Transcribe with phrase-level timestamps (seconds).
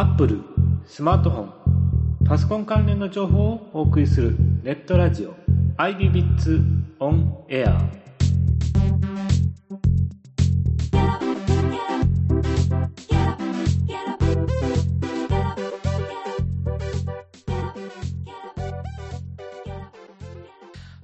[0.00, 0.44] Apple
[0.86, 5.34] スマートフォンパソコン関連の情報をお送りするネットラジオ
[5.76, 6.62] iBits
[7.00, 7.76] on Air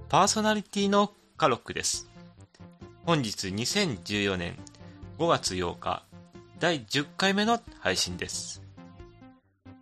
[0.08, 2.08] パーソナリティのカロックです。
[3.04, 4.54] 本日2014年
[5.18, 6.04] 5月8日
[6.60, 8.63] 第10回目の配信です。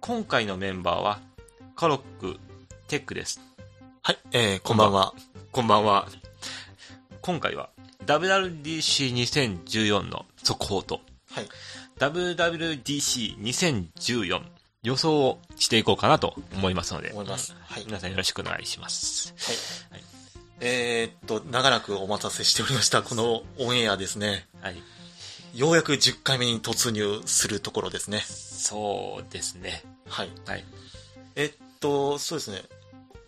[0.04, 1.20] 今回のメンバーは
[1.76, 2.40] カロック、
[2.88, 3.40] テックです。
[4.02, 5.14] はい、えー、こんばんは。
[5.52, 6.08] こんばんは。
[7.20, 7.68] 今回は
[8.04, 11.46] WWDC2014 の速報とはい。
[12.00, 14.42] WWDC2014
[14.82, 17.54] 予想をしていこうかなと思いますので、思います。
[17.60, 17.84] はい。
[17.86, 19.32] 皆さんよろしくお願いします。
[19.92, 20.00] はい。
[20.58, 24.48] えー、っと、長らくお待たせしておりました、このオンエアですね。
[24.60, 24.82] はい。
[25.54, 28.24] ようやく10回目に突入するところですね。
[28.26, 29.84] そうですね。
[30.06, 30.30] はい。
[30.46, 30.64] はい。
[31.36, 32.62] えっと、そうですね。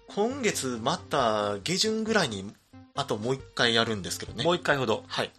[0.08, 2.52] 今月また下旬ぐらいに、
[2.94, 4.44] あともう一回やるんですけどね。
[4.44, 5.32] もう一回ほど、はい。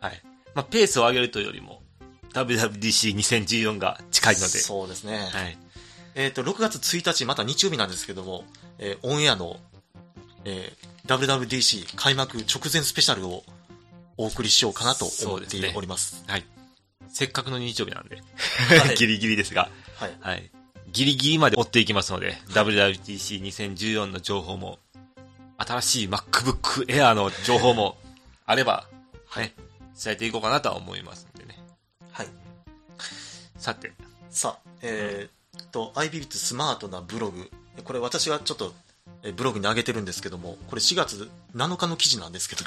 [0.00, 0.22] はい。
[0.54, 1.82] まあ、ペースを上げるというよりも、
[2.34, 5.18] WWDC2014 が近いので、そうですね。
[5.32, 5.58] はい。
[6.14, 8.44] えっと、6月1日、また日曜日なんですけども、
[8.78, 9.58] えーオンエアの、
[10.44, 13.42] えー WWDC 開幕直前スペシャルを
[14.16, 16.22] お送りしようかなと思っております。
[16.28, 16.44] はい。
[17.08, 20.16] せっかくの日曜日なんで、はい ギリギリですが、はい。
[20.20, 20.50] はい。
[20.92, 24.78] ギリギリまで追っていきますので、WWDC2014 の情報も、
[25.56, 27.96] 新しい MacBook Air の情報も
[28.44, 28.86] あれば、
[29.26, 29.52] はい。
[30.02, 31.58] 伝えていこうかなとは思いますんでね。
[32.10, 32.28] はい。
[33.56, 33.92] さて、
[34.30, 37.50] さあ、えーっと、IBBIT スマートなブログ。
[37.84, 38.74] これ私がちょっと、
[39.22, 42.64] えーブログに上げてるんですけども、これ4月7日の記事なんですけど、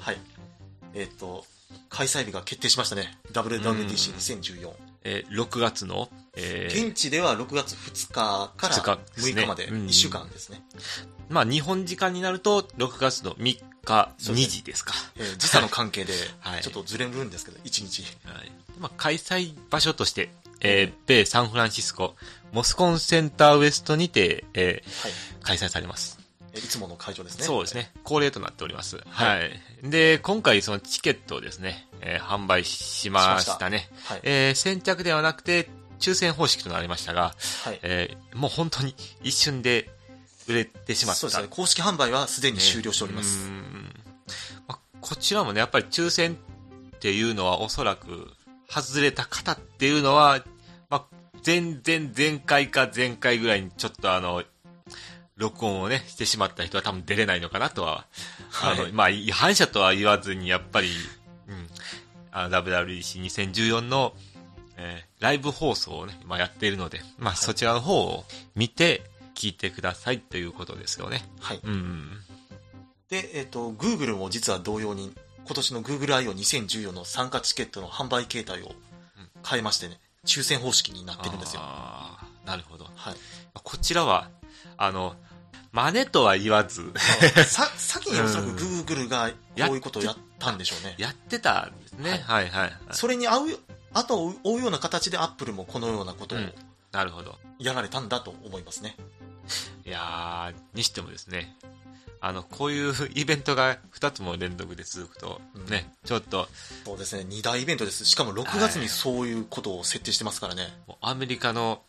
[0.00, 0.18] はい。
[0.94, 1.44] えーっと、
[1.88, 3.18] 開催日が決定しましたね。
[3.32, 4.72] WWDC2014。
[5.04, 10.62] えー6月の、えー現地では6月2日から2日ですね6日までうん1週間ですね。
[11.28, 14.94] まあ日本時間になると、6月の3日2そうですね時ですか。
[15.16, 18.02] えー時差の関係で はいちょっとずれるんですけど、1日。
[18.24, 20.30] はいまあ、開催場所として、
[20.60, 22.16] えー米サンフランシスコ、
[22.52, 25.12] モスコンセンターウエストにて、えーはい。
[25.42, 26.17] 開催されます。
[26.58, 27.44] えーいつもの会場ですね。
[27.44, 27.92] そうですね。
[28.04, 28.96] 恒例となっております。
[28.96, 29.02] は。
[29.26, 29.50] はい
[29.82, 33.88] で、今回そのチケットをですね、えー販売しましたね。
[34.04, 34.20] はい。
[34.24, 35.68] えー先着ではなくて、
[36.00, 37.78] 抽選方式となりましたが、はい。
[37.82, 39.88] えーもう本当に一瞬で
[40.48, 41.20] 売れてしまった。
[41.20, 41.48] そうですね。
[41.50, 43.46] 公式販売はすでに終了しておりまうす。
[43.48, 43.92] ん
[44.66, 46.34] まあこちらもね、やっぱり抽選
[46.96, 48.28] っていうのはおそらく
[48.68, 50.42] 外れた方っていうのは、
[50.90, 51.04] まあ、
[51.46, 54.42] 前前前回か前回ぐらいにちょっとあの、
[55.38, 58.06] 録音をね、してしまった人は多分出れないのかなとは、
[58.62, 60.90] あの、はいまあ、違反者とは言わずに、やっぱり、
[61.48, 61.66] うん、
[62.30, 64.12] あの、WWDC2014 の、
[64.76, 69.02] えーライブ放送をね、まあ、やっているので、まあ、そちらの方を見て、
[69.38, 71.24] 聞いてくださいということですよね。
[71.38, 71.60] はい。
[71.62, 72.10] うん。
[73.08, 75.14] で、えっ、と、Google も実は同様に、
[75.46, 78.72] 今年の Google I.O.2014 の参加チケットの販売形態を
[79.46, 81.60] 変えましてね、抽選方式になってるんですよ。
[81.62, 82.86] あーなるほど。
[82.96, 83.14] はい。
[83.54, 84.28] こちらは、
[84.76, 85.14] あの、
[85.72, 86.92] 真似とは言わず、
[87.46, 89.34] さ、先におそらくうん Google がこ
[89.72, 90.94] ういうことをやったんでしょうね。
[90.98, 92.22] やってたんですね。
[92.26, 92.72] はい、はい、はい。
[92.92, 93.60] それに合う、
[93.92, 96.52] あとを追うような形で Apple もこのようなことをうん
[96.92, 97.38] なるほど。
[97.58, 98.96] やられたんだと思いますね。
[99.84, 101.56] いやー、にしてもですね、
[102.20, 106.48] あの、こういうイベントが2つも連続で続くと、うんね、ちょっと、
[106.84, 108.04] そうですね、2大イベントです。
[108.04, 110.66] しかも6月にそういうことを設定してますからね。
[111.00, 111.82] アメリカの、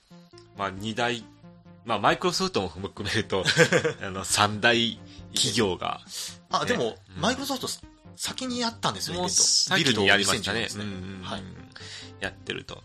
[0.58, 1.24] まあ、2大、
[1.90, 3.44] まあ、マイクロソフトも含めると、
[4.06, 5.00] あの、3大
[5.34, 6.02] 企業が、
[6.52, 7.68] あ、でも、うんマイクロソフト
[8.16, 9.34] 先にやったんですよ、もうント。
[9.34, 10.60] 先にやりましたね。
[10.60, 10.86] ビルド2014ですね
[11.24, 11.44] はい。
[12.20, 12.84] やってると。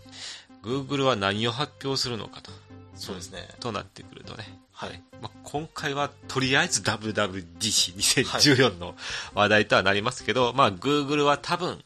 [0.62, 2.50] Google は何を発表するのかと。
[2.96, 3.46] そうですね。
[3.60, 4.58] となってくるとね。
[4.72, 5.02] はい。
[5.20, 8.96] まあ、今回はとりあえず WWDC2014 の
[9.34, 11.84] 話題とはなりますけど、まあ Google は多分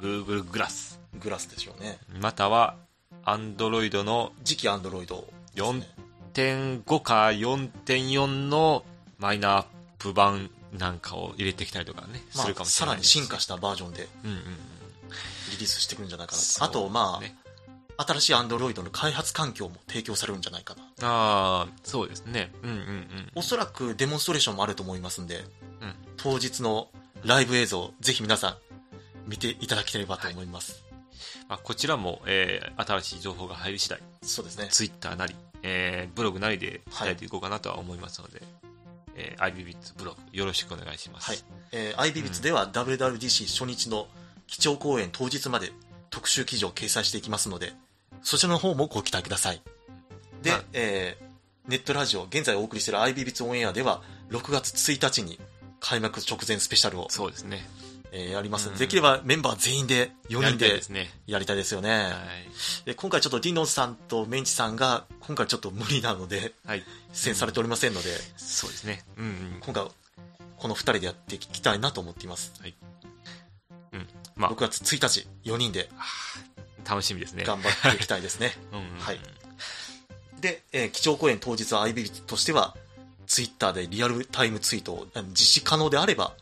[0.00, 2.00] Google グラスグラスでしょうね。
[2.20, 2.74] または
[3.24, 5.28] Android の次期アンドロイド。
[6.36, 8.84] 4.5か4.4の
[9.18, 9.66] マイナーアッ
[9.98, 14.42] プ版なんかを入れてきたりとかね、まあするか、もしさらにれないですし進化したバージョンでうんうんうん。
[15.52, 16.80] リリースしてくるんじゃないかなそうと。
[16.80, 17.34] あと、まね
[17.96, 20.82] あ、新しいアンドロイドの開発環境も提供されるんじゃないかな。
[21.08, 22.52] ああ、そうですね。
[22.62, 23.30] うんうんうん。
[23.36, 25.36] おそらくデモンストレーションもあると思いますんで、
[25.80, 26.88] うん当日の
[27.24, 28.56] ライブ映像、ぜひ皆さん
[29.26, 30.84] 見ていただければと思います。
[31.48, 34.68] まあ、こちらも、えー新しい情報が入り次第、そうですね。
[34.70, 35.34] ツイッターなり、
[35.68, 38.40] えーブログなりで伝えていこうかなとは思いますので、
[39.16, 41.30] えー、IBBITS ブログよろしくお願いします。
[41.30, 41.38] はい。
[41.72, 44.06] えー、IBBITS では WWDC 初日の
[44.46, 45.72] 基調講演当日まで
[46.10, 47.72] 特集記事を掲載していきますので、
[48.22, 49.60] そちらの方もご期待ください。
[50.42, 51.26] で、はいえー
[51.68, 55.40] ネットラジオ、現在お送りしている IB ビッツオンエアでは、6月1日に
[55.80, 57.68] 開幕直前スペシャルを、そうですね。
[58.12, 61.08] えーやりますうんできればメンバー全員で、4やりたい人で。
[61.26, 61.90] やりたいですよね。
[61.90, 62.12] はい。
[62.84, 66.84] で今回ちょっとディノンさんとメンチさんが、今回ちょっと無理なので、はい。
[67.12, 69.04] 出演されておりませんので、そうですね。
[69.16, 69.60] うんうん。
[69.60, 69.86] 今回、
[70.58, 72.52] この2人でやっていきたいなと思っています。
[73.92, 74.08] うん。
[74.36, 76.04] ま6月1日、4人であ、
[76.88, 77.44] 楽しみですね。
[77.44, 78.56] 頑張っていきたいですね。
[78.72, 79.20] うんうんうんはい。
[80.40, 82.76] で、えー基調講演当日は IB としては、
[83.26, 86.34] ツイッターでリアルタイムツイートを実施可能であれば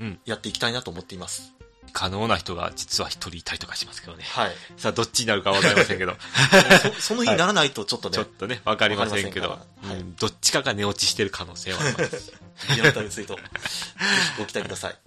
[0.00, 1.52] うん、やっていきたいなと思っています。
[1.92, 4.24] 可能な人が実は一人いたりとかしますけどね。
[4.24, 4.50] はい。
[4.76, 6.16] さあ、どっちになるかわかりませんけど。
[6.96, 12.32] そ その日にならないとちょっとね、ちょっとね、わかりませんけどはいうんどっちかが寝落ちしてる可能性はあります。
[12.74, 14.98] リアルタイムツイート、ぜひご期待ください。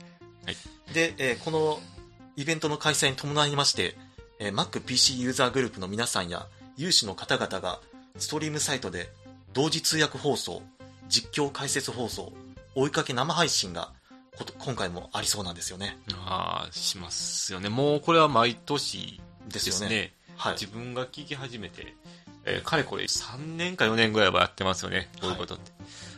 [0.45, 0.57] はい
[0.93, 1.81] で、えーこの
[2.37, 3.97] イベントの開催に伴いまして、
[4.39, 6.47] えー MacPC ユーザーグループの皆さんや
[6.77, 7.79] 有志の方々が
[8.17, 9.11] ストリームサイトで
[9.53, 10.61] 同時通訳放送、
[11.07, 12.33] 実況解説放送、
[12.75, 13.91] 追いかけ生配信が
[14.59, 15.97] 今回もありそうなんですよね。
[16.25, 17.69] ああ、しますよね。
[17.69, 19.95] もうこれは毎年でですすよね。
[19.95, 20.13] ね。
[20.37, 20.53] はい。
[20.53, 21.95] 自分が聞き始めて、
[22.45, 25.09] えーかれこれ3年か4年ぐらいはやってますよね。
[25.21, 25.71] こういうことって。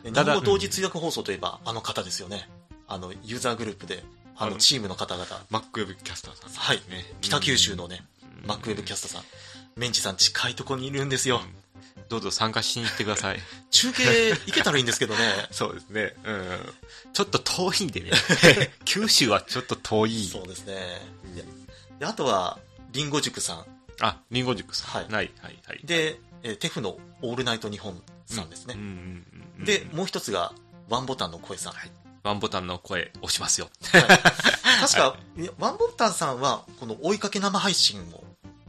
[0.03, 2.49] でただ日本語同時通訳放送といえば、あの方ですよね。
[2.87, 4.03] あの、ユーザーグループで、
[4.35, 6.55] ああののチームの方々、マックウェブキャスターさんね。
[6.57, 6.81] はい
[7.21, 8.05] 北九州のね。
[8.45, 9.23] マックウェブキャスターさん、
[9.75, 11.41] メンチさん近いとこにいるんですよ。
[12.09, 13.39] どうぞ参加しに行ってください。
[13.71, 15.19] 中継行けたらいいんですけどね。
[15.51, 16.15] そうですね。
[16.23, 16.73] うん。
[17.13, 18.11] ちょっと遠いんでね。
[18.85, 20.27] 九州はちょっと遠い。
[20.27, 20.75] そうですね。
[21.35, 21.45] で
[21.99, 22.59] であとは、
[22.91, 23.65] リンゴ塾さん。
[23.99, 24.89] あ、リンゴ塾さん。
[24.89, 25.81] はいはい、はい、はい。
[25.83, 28.75] で、えーテフのオールナイト日本さんですね
[29.59, 30.53] で、もう一つが、
[30.89, 31.73] ワンボタンの声さん。
[32.23, 33.69] ワンボタンの声押しますよ。
[33.91, 34.07] はい
[34.81, 38.23] 確か、いやワンボタンさんは、この追いかけ生配信を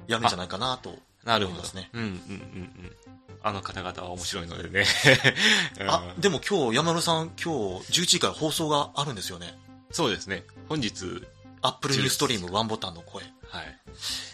[0.07, 0.97] やるんじゃないかなと。
[1.25, 1.91] なるほど思いますね。
[1.93, 2.97] うんうんうんうん。
[3.43, 4.87] あの方々は面白いのでね。
[5.87, 9.59] あう、んでも今日、山村さん、今日、11時から放送があるんですよね。
[9.91, 10.45] そうですね。
[10.69, 11.23] 本日、
[11.61, 13.23] アップルニューストリームワンボタンの声。
[13.49, 13.81] はい。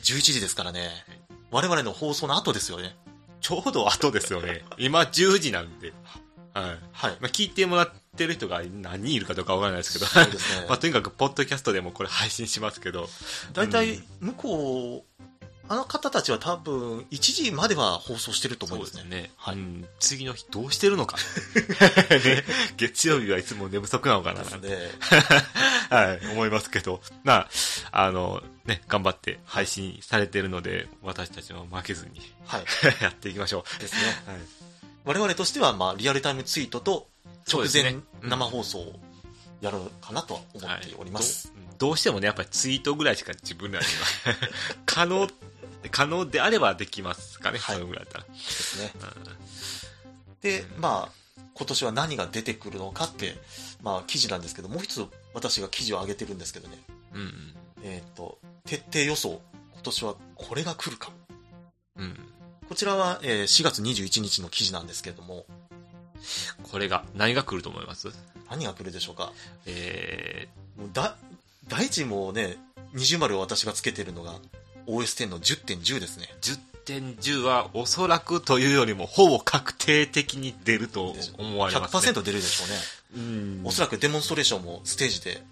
[0.03, 0.91] 11時ですからね。
[1.51, 2.97] 我々の放送の後ですよね。
[3.41, 4.65] ちょうど後ですよね。
[4.79, 5.93] 今10時なんで。
[6.55, 6.79] はい。
[6.93, 7.17] はい。
[7.21, 10.07] まあ、聞いてもらってる人が何人いるかどうかわからないですけど。
[10.07, 13.09] そうですね まあ、とにかく、ポッドキャストでもこれ配信しますけど。
[13.53, 15.23] 大体、向こう、
[15.71, 19.05] あの方たちは多分、1時までは放送してると思いますね。
[19.05, 19.31] ね。
[19.37, 21.17] はいうん次の日どうしてるのか。
[21.17, 22.45] ね
[22.77, 24.91] 月曜日はいつも寝不足なのかなですなんて、ね。
[25.89, 27.01] はい、思いますけど。
[27.23, 27.49] ま
[27.93, 32.65] あ、あの、ね、頑張って配信されてるので、私たちも負けずにはい。
[33.01, 34.01] やっていきましょですね。
[34.27, 34.31] う。
[34.33, 34.41] はい。
[35.05, 37.07] 我々としては、まあ、リアルタイムツイートと、
[37.49, 39.01] 直前生放送を
[39.61, 41.47] やるかなとは思っております。
[41.47, 41.87] はいど。
[41.87, 44.37] どうしてもね、やっぱりツイートぐらいしか自分らには
[44.85, 45.29] 可能、
[45.89, 48.25] 可能であればできますかね、はいそのぐらいだったら。
[48.25, 48.93] ですね。
[48.95, 48.99] う
[49.29, 49.31] ん
[50.41, 53.37] で、まあ、今年は何が出てくるのかって、
[53.83, 56.79] まあ、記事なんですけど、もう一つ私が記事を上げてるんですけどね。
[57.15, 59.41] うんえっ、と、徹底予想。
[59.75, 61.13] 今年はこれが来るか。
[61.97, 62.05] うん。
[62.05, 62.19] うん。
[62.69, 65.45] こちらは、えー4月21日の記事なんですけれども、
[66.63, 68.09] これが、何が来ると思います？
[68.51, 69.33] 何が来るでしょうか？
[69.67, 70.49] え
[70.79, 71.17] もうだ、
[71.69, 72.57] 第一もね、
[72.95, 74.39] 二重丸を私がつけてるのが、
[74.91, 76.29] OS10 の10.10ですね。
[76.43, 76.59] ー、
[77.17, 82.13] 10.10はおそらくというよりも、ほぼ確定的に出ると思われます、ね。
[82.13, 83.25] 100%出るでしょうね。
[83.63, 83.67] うん。
[83.67, 85.43] おそらくデモンストレーションもステージで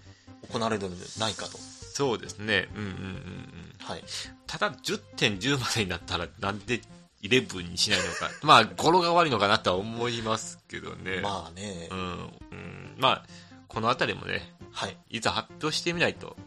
[0.51, 1.57] 行われるのではないかと。
[1.57, 2.69] そうですね。
[2.75, 3.73] うんうんうんうん。
[3.79, 4.03] はい。
[4.47, 6.81] ただ、10.10までになったら、なんで
[7.23, 8.29] 11にしないのか。
[8.43, 11.21] まあ、語呂が悪いのかなとは思いますけどね。
[11.21, 11.97] まあねう、ん。
[11.97, 13.25] うん、まあ、
[13.67, 14.97] このあたりもね、はい。
[15.09, 16.37] いざ発表してみないと、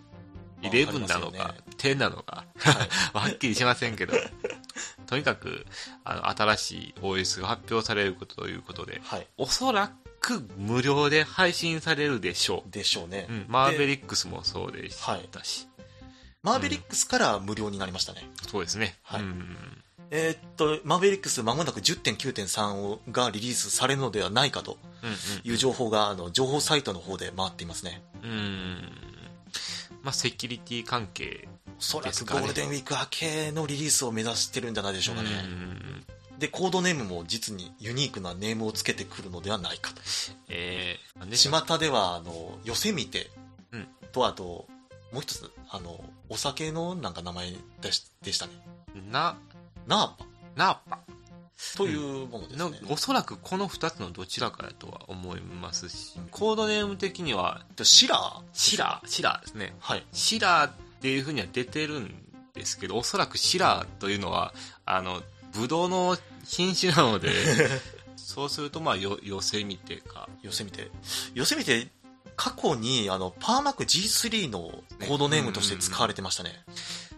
[0.62, 1.54] まあ11なのか
[1.88, 3.28] わかりますよね、10なのか、はい。
[3.30, 4.14] はっきりしませんけど、
[5.06, 5.66] とにかく、
[6.04, 9.26] あの、新しい OS が発表されることということで、はい。
[9.36, 13.26] おそらく無料で配信されるでしょでしょうね。
[13.28, 13.32] う。
[13.32, 14.96] うん、マーベリックスもそうでし
[15.30, 15.68] たし、
[16.42, 18.28] マーベリックスから無料になりましたね。
[18.48, 18.96] そうですね。
[19.02, 19.56] はいうん
[20.14, 28.02] えーっと、マーベリックス間もなく10.9.3をがリリースされるのではないかとうんいう情報が、あの、情報サイトの方で回っていますね。
[28.22, 28.30] うん。
[28.30, 28.92] うん。
[30.02, 31.51] まあ、セキュリティ関係お
[31.82, 35.30] そらくゴールデンウィーク明けのリリースを目指してるんじゃないでしょうかね。
[35.44, 36.04] うん
[36.38, 40.02] で、コードネームも実にユニークなネームをつけてくるのではないかと。
[40.48, 43.30] えー、で巷では、あの、ヨセミテ
[43.70, 44.66] うんと、あと、
[45.12, 48.54] もう一つ、あの、お酒のなんか名前でしでしたね。
[49.12, 49.36] な、
[49.86, 50.98] ナーパナーパ。
[51.76, 52.80] というものですのね。
[52.88, 59.76] おそらくこの2つのどちらかだとは思いますし、コードネーム的には、でシラーシラー、シラーですね。
[59.78, 60.04] はい。
[60.12, 60.70] シラー
[61.02, 64.54] っていうふうには出てるんでですけど、おそらくシラーというのは、
[64.84, 65.22] あの、
[65.54, 67.30] ブドウの品種なので、
[68.16, 70.28] そうすると、まあ、よ、ヨセミテか。
[70.42, 70.90] ヨセミテ。
[71.34, 71.88] ヨセミテ、
[72.36, 74.58] 過去に、あの、パーマック G3 の
[75.06, 76.64] コードネームとして使われてましたね。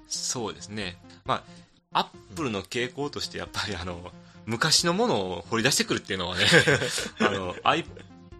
[0.08, 0.98] そうですね。
[1.24, 1.44] ま
[1.92, 4.12] あ、アップルの傾向として、やっぱりあの、
[4.46, 6.44] 昔のものを掘り出してくるっていうのはね、
[7.20, 7.54] あの、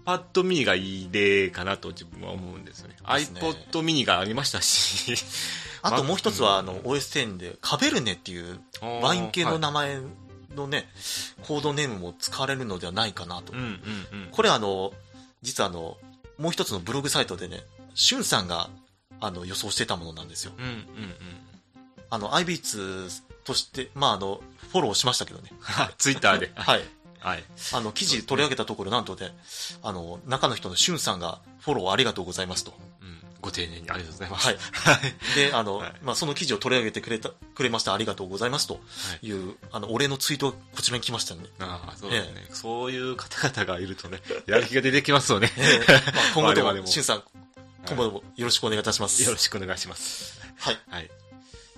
[0.06, 2.96] iPad mini がいい例かなと自分は思うんですよね。
[3.04, 5.14] iPod mini がありましたし、
[5.82, 10.00] あともう一つは、あの、OS10 で、カベルネっていう、ワイン系の名前
[10.54, 10.88] のね、
[11.42, 13.52] コードネームも使われるのではないかなと。
[14.30, 14.92] これあの、
[15.42, 15.98] 実はあの、
[16.38, 18.70] もう一つのブログサイトでね、しゅんさんが、
[19.20, 20.52] あの、予想してたものなんですよ。
[20.58, 21.14] うんうんうん。
[22.10, 24.42] あの、iBeats として、まああの、
[24.72, 25.52] フォローしましたけどね。
[25.98, 26.52] ツイッターで。
[26.54, 26.84] はい。
[27.24, 27.44] はい。
[27.72, 29.34] あの、記事取り上げたところ、なんとね、
[29.82, 32.74] あの、中の人のしゅんさんが、フォローありがとうございますと。
[33.00, 33.18] うん。
[33.40, 34.46] ご丁寧にありがとうございます。
[34.46, 34.58] はい。
[35.34, 38.78] で、 あの、はいまあ、その記事を取り上げてくれた、くれました、ありがとうございますと
[39.22, 41.44] いう、あの、お礼のツイートがこちらに来ましたね。
[41.60, 45.50] ああ、そうですね、そういう方々がいるとね、 やる気が出てきますよね。
[45.56, 46.00] ええまあ、
[46.34, 47.22] 今後とも、 しゅんさん、
[47.86, 49.22] 今後ともよろしくお願いいたします。
[49.22, 50.40] よろしくお願いします。
[50.58, 50.78] はい。
[50.88, 51.10] はい。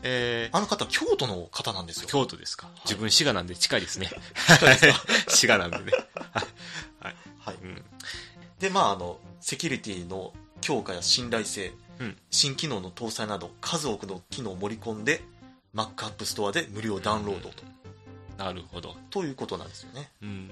[0.03, 2.09] えー、あの方、京都の方なんですよ。
[2.09, 2.69] 京都ですか。
[2.85, 4.11] 自分滋賀なんで近いですね。
[4.59, 5.05] 近いですか？
[5.31, 5.93] 滋賀なんでね。
[7.39, 7.55] はい。
[7.63, 7.85] うん。
[8.59, 15.23] で、まあ、あの、セキュリティの強化や信頼性、うん新機能の搭載など、数多くの機能を盛り込んで、
[15.75, 17.63] Mac App Store で無料ダウンロードと、
[18.37, 18.97] なるほど。
[19.11, 20.11] ということなんですよね。
[20.23, 20.51] うん。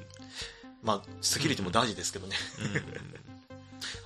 [0.82, 2.36] まあ、セキュリティも大事ですけどね。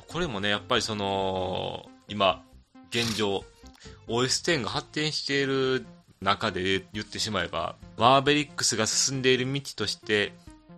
[0.08, 2.42] これもね、やっぱりその、今、
[2.90, 3.44] 現状、
[4.08, 5.86] OS10 が発展している
[6.20, 10.32] 中で言ってしまえば、マーベリックスが進んでいる道として、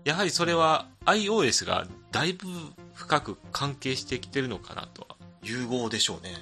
[0.05, 2.47] やはりそれは iOS がだいぶ
[2.95, 5.17] 深く関係してきてるのかなとは。
[5.43, 6.35] 融合でしょうね。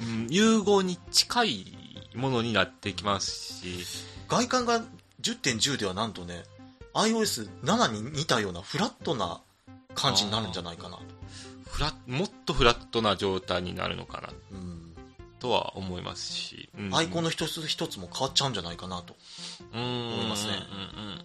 [0.00, 1.66] うん、融合に近い
[2.14, 3.84] ものになってきますし、
[4.28, 4.80] 外観が
[5.20, 6.42] 10.10ではなんとね、
[6.94, 9.40] iOS7 に似たようなフラットな
[9.94, 11.02] 感じになるんじゃないかなと。
[11.68, 14.89] フラもっとフラットな状態になるのかなうん。
[15.40, 19.16] とは思いますし、うんアイコンの一つ一つも変わっちゃうんじゃないかなと。
[19.72, 21.24] 思思いますねうんうんうん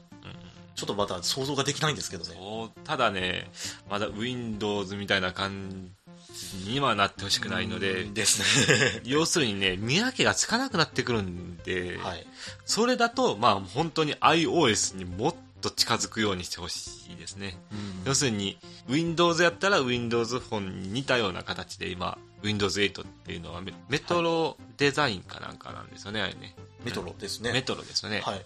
[0.75, 2.35] ちょっとまだ想像ができないんですけどね。
[2.83, 3.49] ただね、
[3.89, 5.89] まだ Windows みたいな感
[6.65, 9.01] じにはなってほしくないのでうん、ですね。
[9.05, 12.27] 要するにね、見分けがつかなくなってくるんで、はい。
[12.65, 17.57] それだと、まあ本当に iOS にもっと近づくようにしてほしいですね。
[18.03, 18.57] 要するに、
[18.89, 26.55] Windows やったら Windows 本に似たような形で今、Windows 8っていうのはメメトロデザインかなんかなんですよね、あれね。
[26.83, 27.51] メトロですね。
[27.51, 28.21] メトロですよね。
[28.21, 28.37] はい。
[28.37, 28.41] っ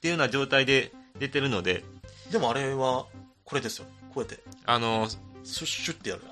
[0.00, 1.84] ていうような状態で出てるので、
[2.30, 3.06] でもあれは、
[3.44, 3.86] これですよ。
[4.14, 6.22] こうやって、あの、シュッシュってやる。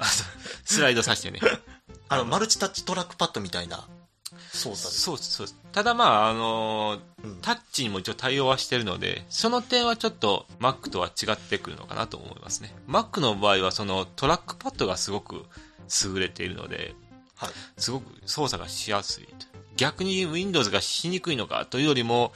[0.65, 1.41] スライドさせてね。
[2.09, 3.89] あの、マルチタッチトラックパッドみたいな
[4.53, 5.01] 操作です。
[5.01, 5.47] そうそう。
[5.73, 12.75] ただまあ、あのうんタッチにも一応対応はしてるので、その点はちょっと Mac とは違ってくるのかなと思いますね。
[12.89, 15.45] Mac の場合はそのトラックパッドがすごく
[16.05, 16.95] 優れているので、
[17.39, 17.51] はい。
[17.77, 19.47] すごく操作がしやすいと。
[19.77, 22.33] 逆に Windows がしにくいのかというよりも、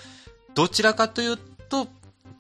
[0.55, 1.37] どちらかという
[1.69, 1.89] と、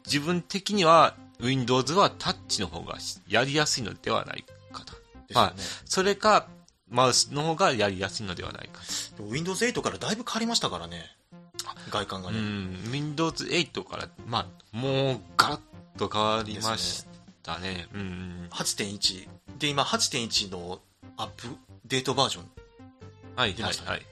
[0.06, 4.92] 自分的には Windows はタッチの方がやりやすいのではないかと。
[5.26, 5.52] ですよね。
[5.84, 6.46] それか、
[6.88, 8.82] マウスの方がやりやすいのではないか
[9.18, 11.04] Windows 8からだいぶ変わりましたからね。
[11.90, 12.38] 外観がうね。
[12.38, 15.60] ん、Windows 8から、まあ、もうガラッ
[15.98, 17.06] と変わりまし
[17.42, 17.88] たね。
[17.94, 18.48] うん。
[18.50, 19.28] 8.1。
[19.58, 20.80] で、今8.1の
[21.16, 21.48] アップ
[21.92, 22.44] デートバージョン。
[23.36, 24.02] はい、はい、出ましたねはい。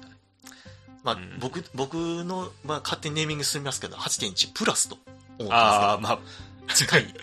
[1.03, 1.95] まあ、うん僕、僕
[2.25, 4.99] の、まあ、勝手にネーミングしてみますけど、8.1プラスと
[5.39, 6.19] 思ってああ、まあ、
[6.75, 7.15] 近い。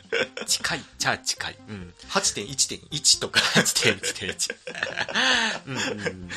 [0.47, 1.57] 近いっちゃ近い。
[1.69, 1.93] うん。
[1.99, 4.55] けど、8.1.1とか、8.1.1。
[5.67, 6.29] うんうん。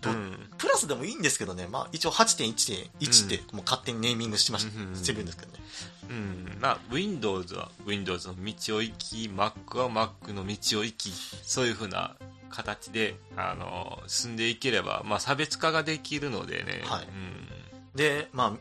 [0.00, 5.58] どうんプラスでもいいんですけどね、まあ、一応8.1.1ってもう勝手にネーミングしてましうんしてるんですけどね。
[6.08, 11.12] うん、まあ、Windows は Windows の道を行き、Mac は Mac の道を行き、
[11.44, 12.16] そういうふうな
[12.50, 16.82] 形で、あの、進んでいければ、まあ、差別化ができるのでね。
[16.84, 17.46] はいうん
[17.96, 18.52] で、まあ、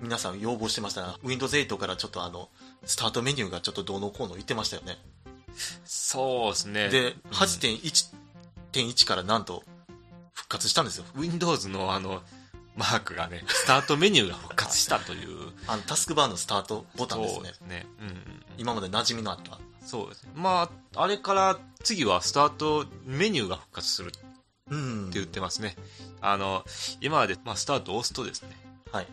[0.00, 2.48] 皆さん要望してましたが、Windows 8からちょっとあの、
[2.84, 4.96] スタートメニューがちょっとどうのこうの言ってましたよね。
[5.84, 6.88] そうですね。
[6.88, 9.62] で、うん8.1.1からなんと
[10.32, 11.04] 復活したんですよ。
[11.16, 12.22] Windows のあの、
[12.76, 15.52] マークがね、スタートメニューが復活したという。
[15.66, 17.52] あの、タスクバーのスタートボタンですね。
[17.54, 17.86] すね。
[18.00, 18.16] うんうん。
[18.56, 19.58] 今まで馴染みのあった。
[19.88, 20.32] そうですね。
[20.34, 24.18] まあ、あれから次はスタートメニューが復活するって
[24.70, 25.10] うん。
[25.10, 25.76] 言ってますね。
[26.20, 26.62] あの、
[27.00, 28.50] 今まで、まあ、スタートを押すとですね、
[28.92, 29.06] はい。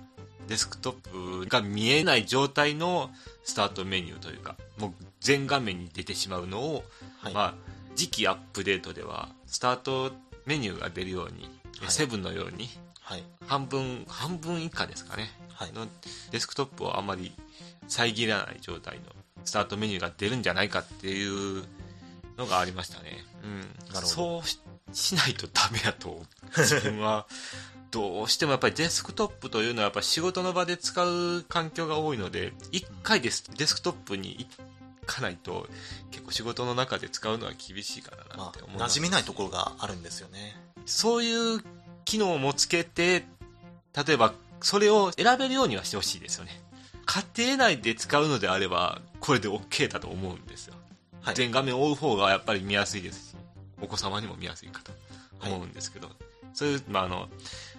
[0.49, 3.09] デスクトップが見えない状態の
[3.45, 6.83] スタートメニューというか、もう全画面に出てしまうのを、
[7.21, 7.33] はい。
[7.33, 7.55] まあ、
[7.95, 10.11] 次期アップデートでは、スタート
[10.45, 11.43] メニューが出るように、
[11.79, 13.23] はいセブンのように、はい。
[13.47, 15.29] 半分、半分以下ですかね。
[15.53, 15.71] はい。
[15.71, 15.87] の
[16.31, 17.33] デスクトップをあまり
[17.87, 19.05] 遮らない状態の
[19.45, 21.63] スタートメニューが出るんじゃないかっていう
[22.37, 23.23] のがありましたね。
[23.43, 24.03] うん。
[24.03, 24.59] そうし
[24.93, 26.23] しないとダメだと、
[26.57, 27.27] 自分は、
[27.91, 34.47] どうしてもやっぱりデスクトップというのはやっぱ仕事の場で使う環境が多いので、一回デスデスクトップに行
[35.05, 35.67] かないと、
[36.11, 38.99] 結構仕事の中で使うのは厳しいかなまなんて思いあ、ます。
[38.99, 40.59] 馴染めないところがあるんですよね。
[40.85, 41.63] そういう
[42.03, 43.25] 機能もつけて、
[43.93, 46.61] 例えば、それを選べるようにはしてほしいですよね。
[47.05, 50.75] 家庭内で使うのであれば、これで OK だと思うんですよ。
[51.21, 51.35] はい。
[51.35, 53.35] 全画面を追う方がやっぱり見やすいですし、
[53.81, 54.91] お子様にも見やすいかと
[55.43, 56.09] 思うんですけど、
[56.53, 57.27] そういう、まあ、あの、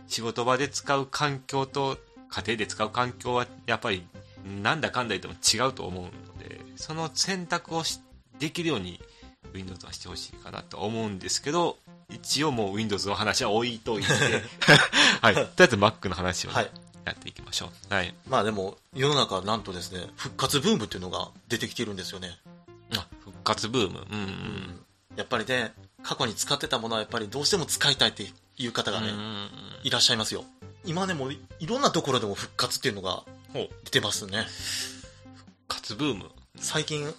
[0.08, 1.98] 仕事場で使う環境と
[2.30, 4.06] 家庭で使う環境はやっぱり
[4.62, 8.00] なんだかんだ言っても違うと思うので、その選択をし
[8.38, 9.00] できるように
[9.54, 11.76] Windows はしてほしいかなと思うんですけど、
[12.10, 14.08] 一応もう Windows の話は置いといて、
[15.22, 15.34] はい。
[15.34, 16.70] とりあえず Mac の話をね、はい。
[17.06, 17.94] やっていきましょう。
[17.94, 18.14] はい。
[18.28, 22.36] まあでも、世の中はなんとですね、復活ブームっていうのが出てきてるんですよね。
[22.96, 24.06] あ、復活ブーム。
[24.10, 24.80] うんうん。
[25.16, 25.72] やっぱりね、
[26.02, 28.26] 過去に使ってたものはやっぱりどうしても使いたいって
[28.58, 29.12] いう方がね、
[29.82, 30.44] いらっしゃいますよ。
[30.84, 33.24] 今でもいろんなところでも復活っていうのが。
[33.84, 34.44] 出てますね。
[35.34, 36.30] 復活ブーム。
[36.56, 37.12] 最近、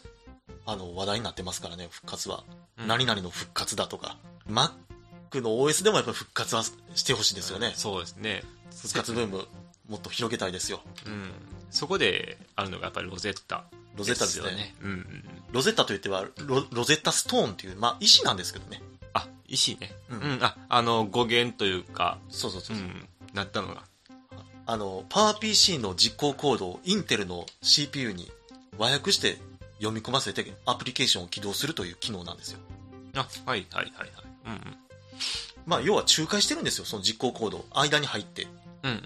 [0.66, 2.44] あの、話題になってますからね、復活は。
[2.78, 4.18] うん何々の復活だとか。
[4.48, 4.70] Mac
[5.42, 6.64] の OS でもやっぱり復活は
[6.94, 7.74] してほしいですよね。
[7.76, 8.44] そうですね。
[8.70, 9.48] 復活ブーム、
[9.88, 10.82] もっと広げたいですよ。
[11.06, 11.32] うん。
[11.70, 14.50] そこであるのがやっぱり Rosetta。Rosetta ですね。
[14.52, 14.76] よね。
[14.82, 15.24] うんうん。
[15.52, 18.82] ロゼッタといってはロ、ロゼッタストーンっていう、まあ、石なんですけどね。
[19.14, 19.94] あ、石ね。
[20.10, 20.44] ううんん。
[20.44, 22.80] あ、あの、語源というか、そうそうそうう。
[22.80, 23.84] ん、なったのが。
[24.66, 28.30] あの、PowerPC の実行コードをインテルの CPU に
[28.78, 29.40] 和訳して
[29.78, 32.60] 読み込ませてアプリケーションを起動するという機能なんですよ。
[33.16, 34.12] あ、はいはいはいはい。
[34.46, 34.78] うんうん。
[35.66, 37.66] まあ、要は仲介してるんですよ、その実行コード。
[37.74, 38.48] 間に入って。
[38.84, 39.00] うんうんう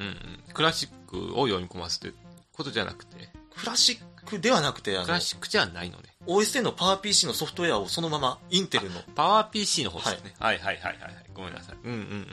[0.50, 0.54] ん。
[0.54, 2.16] クラシックを読み込ますって
[2.54, 6.04] ことじゃなくて、クラシックではなくて、クラ、シックじゃないのね。
[6.28, 10.34] OS10 の PowerPC のソフトウェアをそのままインテルの、パワー PC の方ですね。
[10.40, 11.78] はい、はい、はいはいはいごめんなさい。
[11.84, 12.28] うんうんうんうん。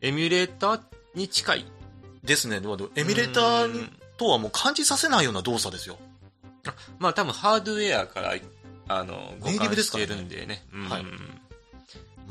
[0.00, 0.80] エミュレーター
[1.14, 1.66] に近い。
[2.22, 2.60] ですね。
[2.60, 5.98] でもエミュレーターとはもう感じさせないような動作ですよ。
[6.98, 8.34] まあ多分ハードウェアから、
[8.88, 10.64] あの、互換してですからねるんでね。
[10.72, 11.06] うんはい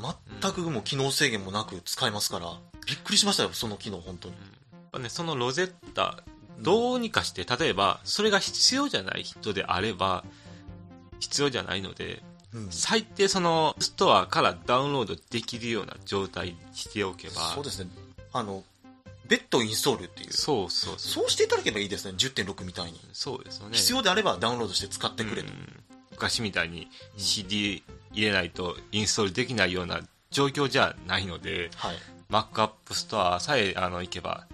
[0.00, 2.52] 全くもう機能制限もなく使えますから、
[2.86, 4.34] びっくりしましたよ、その機能、本当に。
[4.34, 6.22] やっぱね、その Rosetta、
[6.60, 10.24] どうにかして、例えば、それが必要じゃない人であれば、
[11.20, 17.90] 必要じゃないので、うん最低そのストアからダウンロードできるような状態にしておけば、そうですね。
[18.32, 18.64] あの、
[19.28, 20.32] 別途インストールっていう。
[20.32, 21.22] そうそうそう。
[21.22, 23.00] そうしていただければいいですね、10.6みたいに。
[23.12, 23.76] そうですよね。
[23.76, 25.48] 必要であればダウンロードして使ってくれと。
[25.48, 25.80] うん
[26.20, 31.96] 昔みたいに CD 入れないとインストールできないような状況じゃないので、はい。
[32.30, 34.46] Mac App Store さえあの行けば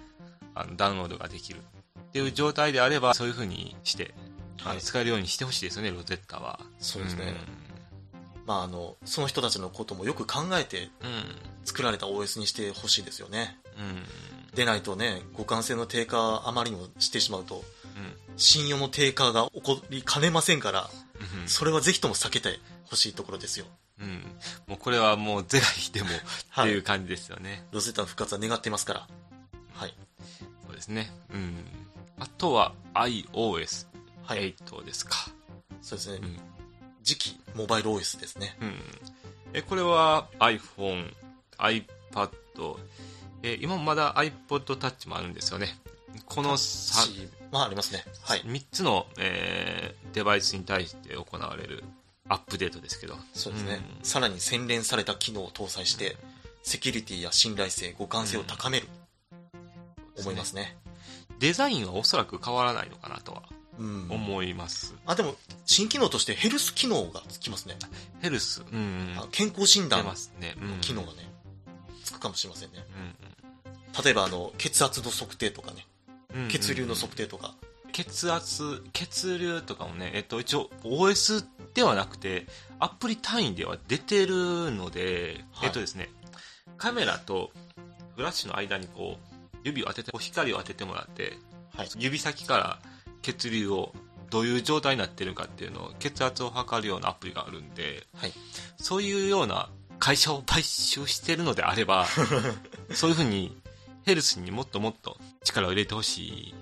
[0.55, 4.13] あのダウンロードができるっていう状態であれば、そういう風にして、
[4.61, 6.59] あのはい使えるようにしてほしいですよね、 Rosetta は。
[6.79, 7.35] そうですね。
[8.47, 11.07] まあ、あの、その人たちのこともよく考えてうん。
[11.07, 11.25] うん。
[11.65, 13.59] 作られた OS にしてほしいですよね。
[13.77, 14.55] うん。
[14.55, 17.61] でないとね、互換性の低下あまりにもしてしまうと、うん。
[18.37, 21.06] 信用の低下が起こりかねませんから、うん
[21.47, 23.65] それはぜひとも避けてほしいところですよ。
[23.99, 24.23] うん。
[24.67, 26.09] もうこれはもう是が非でも
[26.61, 27.65] っていう感じですよね。
[27.71, 29.07] Rosetta の復活は願ってますから。
[29.73, 29.95] はい。
[30.65, 31.11] そうですね。
[31.31, 31.65] うん。
[32.19, 33.85] あとは iOS8
[34.25, 34.55] はい。
[34.85, 35.15] ですか。
[35.81, 36.19] そうですね。
[36.21, 36.39] うん。
[37.03, 38.57] 次期モバイル OS ですね。
[38.61, 38.81] うん。
[39.53, 41.13] え、これは iPhone、
[41.57, 42.77] iPad、
[43.43, 45.79] え、今もまだ iPod Touch もあるんですよね。
[46.25, 48.03] この 3, しまあありますね。
[48.23, 48.41] はい。
[48.41, 51.83] 3つの、えーデバイスに対して行われる
[52.27, 53.15] アップデートですけど。
[53.33, 53.75] そうですね。
[53.75, 56.17] んさらに洗練された機能を搭載して、
[56.63, 58.87] セキュリティや信頼性、互換性を高める、
[60.17, 60.75] 思いますね。
[61.39, 63.43] デザインはおそらく変わらないのかなとは
[63.77, 64.07] うん。
[64.09, 64.95] 思います。
[65.05, 67.77] あ、でも、新機能としてヘルス機能がつきますね。
[68.21, 69.13] ヘルス、うん。
[69.17, 70.55] あ健康診断出ますね。
[70.59, 70.81] うん。
[70.81, 71.31] 機能がね、
[72.03, 72.79] つくかもしれませんね。
[72.79, 75.87] うん例えば、あの、血圧の測定とかね、うんうん。
[76.49, 77.55] 血流の測定とか、
[77.91, 82.45] 血圧、血流とかもね、えっと、一応 OS ではなくて、
[82.79, 86.09] アプリ単位では出てるので、はいえっとですね、
[86.77, 87.51] カメラと
[88.15, 91.37] フラッシュの間にこう、指を当てて、こう光を当ててもらって、
[91.75, 91.89] はい。
[91.97, 92.79] 指先から
[93.21, 93.93] 血流を
[94.29, 98.33] どういう状態になってるかっていうのを、血圧を測るようなアプリがあるんで、はい。
[98.77, 99.69] そういうような
[99.99, 102.07] 会社を買収してるのであれば、
[102.93, 103.55] そういうふうに
[104.07, 106.55] ヘルスにもっともっと力を入れてほしい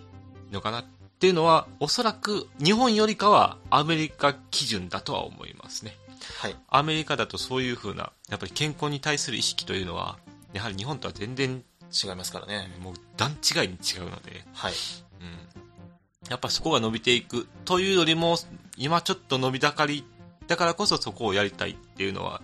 [0.51, 0.85] のかなっ
[1.19, 5.95] ていうのは、おそらく日本よりかはアメリカ基準だとは思いますね。
[6.39, 6.55] はい。
[6.69, 10.17] アメリカだとそういうふうな、やっぱり健康に対する意識というのは、
[10.53, 11.63] やはり日本とは全然
[12.03, 12.67] 違いますからね。
[12.81, 14.73] もう段違いに違うので、はい。
[15.21, 16.31] うん。
[16.31, 18.39] やっぱそこが伸びていくというよりも、
[18.75, 20.03] 今ちょっと伸び盛り
[20.47, 22.41] だからこそそこをやりたいっていうのは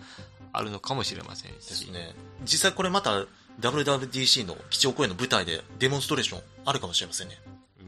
[0.54, 1.56] あるのかもしれませんし。
[1.56, 2.14] ですね。
[2.44, 3.26] 実際これまた
[3.60, 7.40] WWDC の基調講演の舞台でデモンストレーションあるかもしれませんね。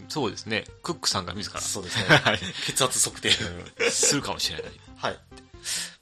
[0.09, 0.65] そうですね。
[0.83, 2.03] クックさんが自ら、そうですね。
[2.17, 3.29] はい血圧測定。
[3.29, 4.71] うんするかもしれない。
[4.97, 5.19] はい。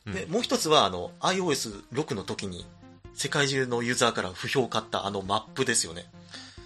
[0.08, 2.66] うんで、もう一つは、あの、iOS6 の時に、
[3.14, 6.10] 世界中のユーザーから不評を買ったあのマップですよね。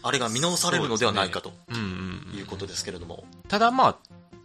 [0.04, 1.82] あれが見直されるのではないかとうんうん
[2.32, 3.26] うんいうことですけれども。
[3.48, 3.98] ただまあ、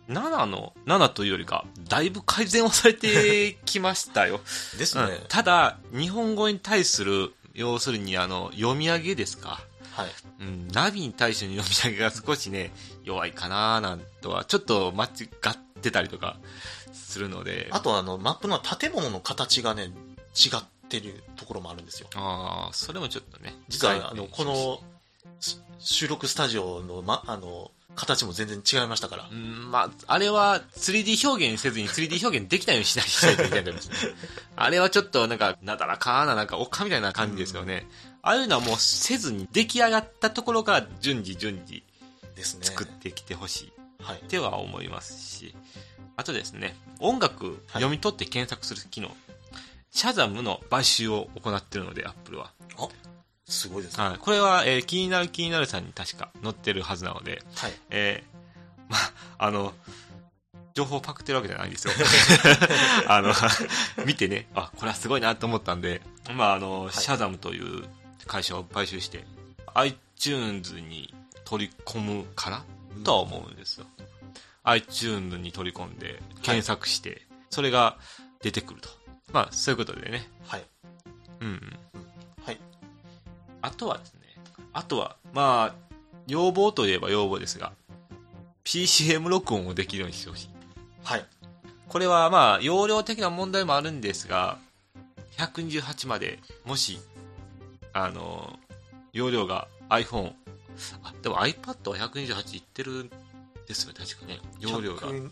[0.09, 4.41] 7の、7というよりか、だいぶ改善をされてきましたよ。
[4.79, 5.03] ですね。
[5.05, 9.61] うんただ、日本語に対する、要するにあの、読み上げですか。
[9.93, 10.09] はい。
[10.41, 12.73] うん、ナビに対しての読み上げが少しね、
[13.05, 16.37] 弱いかななんとは、ちょっと間違ってたりとか
[16.93, 17.69] するので。
[17.71, 22.09] あとあの、マップの建物の形がね、違ってるところもあるんですよ。
[22.15, 23.55] ああ、それもちょっとね。
[23.69, 24.81] 実は、あの、この、
[25.41, 29.35] し収録スタジオの、ま、あの、形も全然違いましたからう。
[29.35, 34.15] ん、まあ、あれは 3D 表現せずに 3D 表現できないようにしないしないといけないと思いますね。
[34.57, 37.87] あれはちょっとなんか、なだらかな、なんか、丘みたいな感じですよね。
[38.23, 41.83] ああいうのはもうせずに出来上がったところから順次順次
[42.35, 42.65] ですね。
[42.65, 43.73] 作ってきてほしい
[44.03, 44.21] はい。
[44.21, 45.55] っては思いますし、
[46.17, 49.15] あとですね、音楽読み取って検索する機能、
[49.91, 52.53] シャザムの買収を行っているので、アップルは。
[53.51, 54.05] あ、すごいですね。
[54.05, 54.19] はい。
[54.19, 57.73] これは、えー気になる気になるさんに確か載ってるはずなので、はい。
[57.91, 58.41] えー
[58.91, 58.97] ま
[59.39, 59.73] あ、あの、
[60.75, 61.95] 情報をパクってるわけじゃないんですよ。
[63.09, 63.35] あの、
[64.07, 66.01] 見てね、あ、これはすごいなと思ったんで、
[66.33, 67.89] まあ、あの、いシャザムという
[68.27, 69.25] 会社を買収して、
[69.75, 72.65] iTunes に取り込むから
[73.05, 73.87] とは思うんですよ。
[74.65, 77.99] iTunes に取り込んで、検索して、それが
[78.43, 78.89] 出てくると。
[79.33, 80.29] まあ、そういうことでね。
[80.47, 80.65] はい。
[81.41, 81.79] うんうん。
[83.63, 83.73] はい。
[83.73, 84.21] あとはですね、
[84.73, 85.95] あとは、まあ、
[86.27, 87.73] 要望といえば要望ですが、
[88.65, 90.49] PCM 録音をできるようにしてほしい。
[91.03, 91.27] はい。
[91.89, 94.59] これはまあ、容量的な問題もあるんですが、
[95.39, 97.01] 128まで、もし、
[97.93, 98.59] あの、
[99.13, 100.33] 容量が iPhone、
[101.03, 103.11] あ、でも iPad は128いってるん
[103.67, 104.39] ですよ、確かね。
[104.61, 105.09] 容量が。
[105.09, 105.31] 100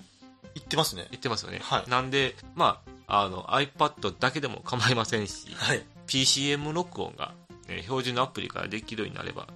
[0.54, 1.06] いってますね。
[1.12, 1.60] いってますよね。
[1.62, 5.84] はいなんで、まあ、あの、iPad だけでも構いませんし、はい。
[6.06, 7.32] PCM 録音が、
[7.68, 9.46] えー標準のアプリからできるようになれば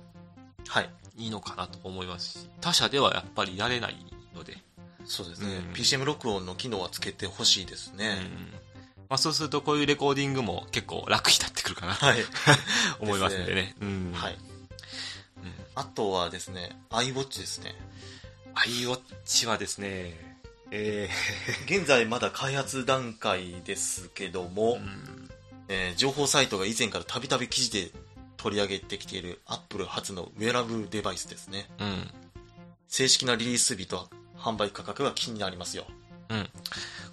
[0.68, 0.90] はい。
[1.16, 3.96] いいのかなと思いますし、他社ではやっぱりやれない
[4.35, 4.57] ので、
[5.05, 5.57] そうですね。
[5.57, 8.18] うん PCM 録音の機能はつけてほしいですね。
[8.20, 8.27] うん
[9.09, 12.25] まあ、そうするとこういうレコーディングも結構楽になってくるかなとはい。
[13.01, 13.77] 思いますんでね。
[13.81, 14.38] うんはい。
[15.75, 17.75] あとはですね、iWatch ですね。
[18.55, 20.38] iWatch はですね、
[20.70, 21.09] え
[21.66, 25.31] 現在まだ開発段階ですけども、ーうん
[25.72, 27.90] えー情報サイトが以前からたびたび記事で
[28.37, 31.68] 取り上げてきている Apple 初のウェアラブルデバイスですね。
[31.78, 32.11] うん。
[32.88, 35.87] 正式なリリース日と販売価格が気になりますよ。
[36.28, 36.48] うん。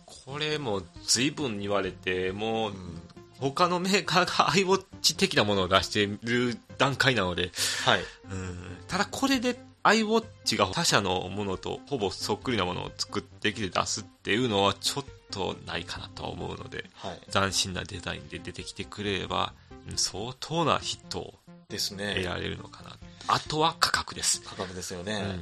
[0.05, 3.01] これも随分言われて、もううん
[3.39, 7.51] 他のメーカーが iWatch 的なものを出している段階なので、
[7.85, 8.01] はい。
[8.31, 17.19] うんただこれで iWatch が他社のものとほぼそっくりなものを作ってきて出すっていうのはちょっとないかなとは思うので、はい。
[17.31, 19.53] 斬新なデザインで出てきてくれれば、
[19.89, 21.33] うん相当なヒットを
[21.69, 22.23] です得ね。
[22.23, 22.91] られるのかな。
[23.27, 24.41] あとは価格です。
[24.41, 25.19] 価格ですようね。
[25.21, 25.39] ん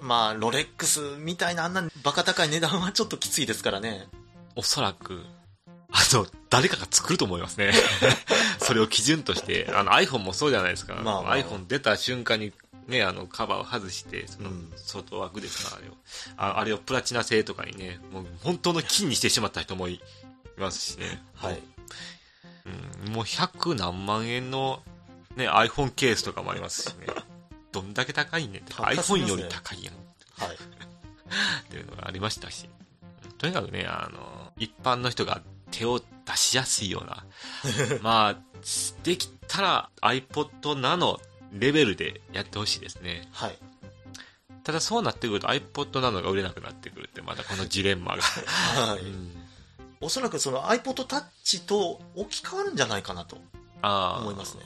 [0.00, 4.06] まあ、ロレックスみたいなあんなバカ高い値段はちょっときついですからね。
[4.56, 5.22] おそらく、
[5.90, 7.72] あの、誰かが作ると思いますね。
[8.60, 10.94] それを基準として、あの iPhone もそうじゃないですか。
[10.94, 12.52] まあまあ iPhone 出た瞬間に、
[12.90, 15.92] ね、あの、カバーを外して、そのうん、外枠ですか、あれを。
[16.36, 20.00] ああれをプラチナ製とかにね、もう本当の金にしてしまった人もい
[20.58, 21.22] ますしね。
[21.34, 21.60] はい。
[23.06, 24.82] うん、もう100何万円の、
[25.36, 27.06] ね、iPhone ケースとかもありますしね。
[27.72, 28.74] どんだけ高いねんって。
[28.74, 29.94] iPhone より高いやん。
[30.44, 30.56] はい。
[30.58, 32.68] っていうのがありましたし、
[33.38, 37.24] とにかくね、あの、一般の人が手を出しやすいような、
[38.02, 38.36] まあ、
[39.02, 40.50] できたら iPod
[40.80, 41.20] Nano
[41.52, 43.28] レベルでやってほしいですね。
[43.32, 43.58] はい。
[44.62, 48.22] ただそうなってくると iPod Nano が売れなくなってくるって、またこのジレンマが。
[48.22, 49.00] はい。
[49.00, 49.40] うん
[50.02, 53.36] おそらくその iPod Touch と置き換わるんじゃないかなと
[53.82, 54.62] 思いますね。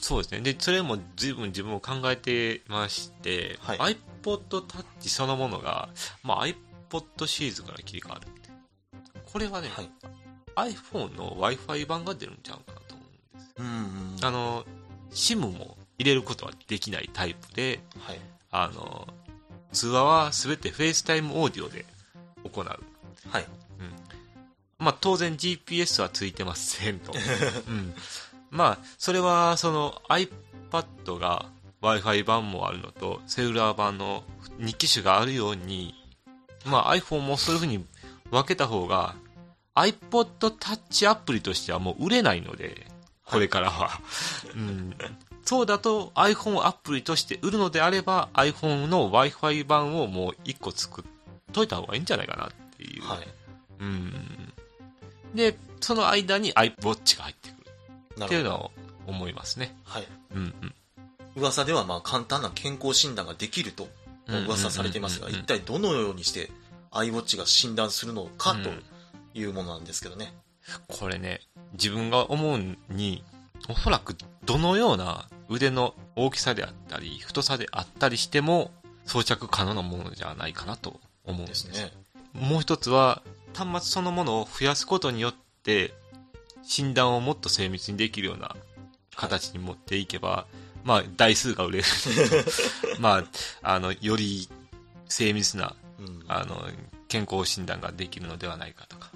[0.00, 0.40] そうですね。
[0.40, 5.88] で、それも随分自分も考えてまして、はい iPod Touch そのものが、
[6.22, 8.50] まあ、iPod シリーズから切り替わるって。
[9.26, 9.90] これはね、はい。
[10.72, 13.52] iPhone の Wi-Fi 版が出るんちゃうかなと思うんです。
[13.58, 14.24] うんうん。
[14.24, 14.64] あの、
[15.14, 18.20] SIM も入れることはできないタイプで、はい。
[18.50, 19.08] あの、
[19.72, 21.84] 通話はすべて FaceTime オーディオで
[22.44, 22.64] 行う。
[22.64, 23.46] はい。
[24.78, 27.12] まあ当然 GPS はついてませんと。
[27.68, 27.94] うん。
[28.50, 31.46] まあ、それは、その iPad が
[31.82, 34.22] Wi-Fi 版もあるのと、セルラー版の
[34.60, 35.94] 2機種があるように、
[36.64, 37.84] まあ iPhone もそういうふうに
[38.30, 39.16] 分けた方が、
[39.74, 42.86] iPod Touch アプリとしてはもう売れないので、
[43.24, 44.00] これからは。
[44.54, 44.94] うん、
[45.44, 51.04] そうだと iPhone アプリとして売るのであれば iPhone の Wi-Fi 版をもう1個作っ
[51.52, 53.06] といた方がいいんじゃないかなっていう。
[53.06, 53.28] はい。
[53.80, 54.52] うん。
[55.34, 58.26] で、その間に iWatch が入ってくるなるほど。
[58.26, 58.70] っていうのを
[59.06, 59.76] 思いますね。
[59.84, 60.08] はい。
[60.34, 60.74] うんうん。
[61.36, 63.88] 噂ではまあ簡単な健康診断ができると
[64.28, 66.50] 噂されていますが、一体どのようにして
[66.92, 68.70] iWatch が診断するのかうんと
[69.34, 70.32] いうものなんですけどね。
[70.88, 71.40] これね、
[71.72, 73.24] 自分が思うに、
[73.68, 78.70] おそらくどのような腕の大きさであったり、太さであったりしても、
[79.06, 81.50] 装着可能なものじゃないかなと思うんで。
[81.50, 81.92] ですすね。
[82.32, 83.22] もう一つは、
[83.54, 85.94] 端末そのものを増やすことによって、
[86.62, 88.56] 診断をもっと精密にできるような
[89.14, 90.46] 形に持っていけば、
[90.82, 91.84] まあ、台数が売れる。
[93.00, 93.24] まあ、
[93.62, 94.48] あの、より
[95.08, 96.24] 精密な、うん。
[96.28, 96.68] あの、
[97.08, 99.10] 健康診断ができるのではないかとか。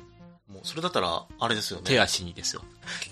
[0.58, 1.84] もうそれだったら、あれですよね。
[1.86, 2.62] 手足にですよ。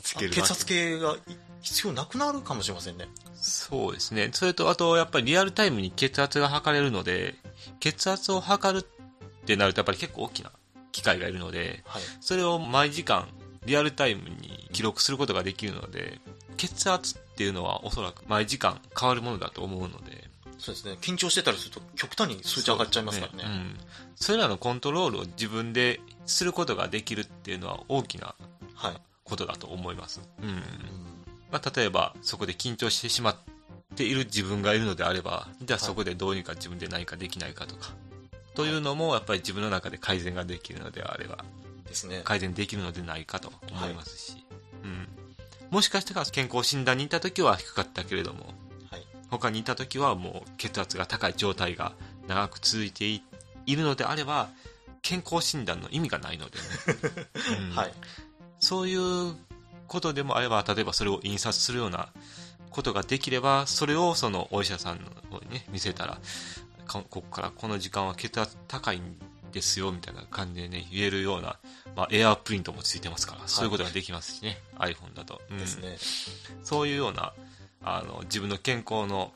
[0.03, 1.17] つける血圧計が
[1.61, 3.09] 必要なくなるかもしれませんね。
[3.37, 4.31] そうですね。
[4.33, 7.37] それと、あと、やっぱりリアルタイムに血圧が測れるので、
[7.79, 10.51] 血圧を測るってなると、やっぱり結構大きな
[10.91, 12.03] 機械がいるので、はい。
[12.21, 13.29] それを毎時間、
[13.65, 16.21] リアルタイムに記録することができるので、
[16.57, 20.27] 血圧っていうのはおそらく毎時間変わるものだと思うので、
[20.59, 20.97] そうですね。
[21.01, 23.45] 緊張してたりすると極端に数値上がっちゃいますからね。
[23.47, 23.77] うん。
[24.15, 28.35] それらのコントロールを自分ですることができるっていうのは大きな
[28.75, 28.97] はい。
[29.25, 30.21] ことだと思います。
[30.43, 30.49] うん。
[30.49, 30.57] うん
[31.51, 33.37] まあ、例えば、そこで緊張してしまっ
[33.95, 37.95] ている自分がいるのであれば、じゃあそこでどうにか自分で何かできないかとか、
[38.55, 41.45] というのもやっぱり自分の中で改善ができるのであれば、
[41.87, 42.23] ですね。
[42.25, 44.45] 改善できるのでないかと思いますし、
[44.83, 45.09] うん。
[45.71, 48.55] もしかしたら健康診断に行った時は低かったけれども、
[48.91, 49.07] はい。
[49.31, 51.93] 他にいた時はもう血圧が高い状態が
[52.29, 53.23] 長く続いてい
[53.67, 54.49] いるのであれば、
[55.07, 56.65] 健康診断の意味がないので、ね
[57.71, 57.93] うんはい。
[58.59, 59.37] そういう
[59.87, 62.09] ことでもあれば、例えばそれを印刷するような
[62.71, 66.21] ことができれば、それをそのお医者さんの方にね、見せたら、
[66.89, 69.17] かここからこの時間は血圧高いん
[69.53, 71.61] ですよ、みたいな感じでね、言えるような、
[71.95, 75.41] まあ、エアープリントもついてますから、そういうことができますしね、iPhone だと。
[75.51, 75.99] うんですね。
[76.65, 77.33] そういうような、
[77.81, 79.33] あの、自分の健康の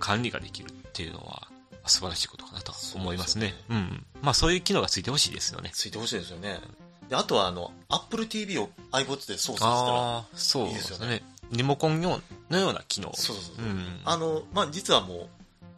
[0.00, 1.51] 管理ができるっていうのは、
[1.86, 3.54] 素晴らしいことかなと思いますね。
[3.68, 4.06] そううん。
[4.22, 5.70] まあ、そういう機能がついてほしいですよね。
[5.72, 6.60] ついてほしいですよね。
[7.08, 11.22] で、あとは、あの、Apple TV を iWatch で操作したら、ああ、そうでいいですよねすね。
[11.50, 13.12] リモコンのような機能。
[13.14, 13.64] そうそうそう。
[13.64, 14.00] うん。
[14.04, 15.28] あの、まあ、実はもう、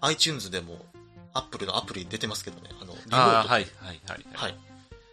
[0.03, 0.79] iTunes でも、
[1.33, 3.11] Apple のアプリ出てますけどね、あの、リモート。
[3.11, 4.01] はい、はい、はい。
[4.33, 4.59] はい。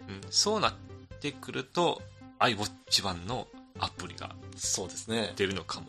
[0.09, 0.21] うん。
[0.29, 0.73] そうなっ
[1.19, 2.01] てくると、
[2.39, 3.47] iWatch 版の
[3.79, 5.33] アプリがそうですね。
[5.35, 5.87] 出るのかも。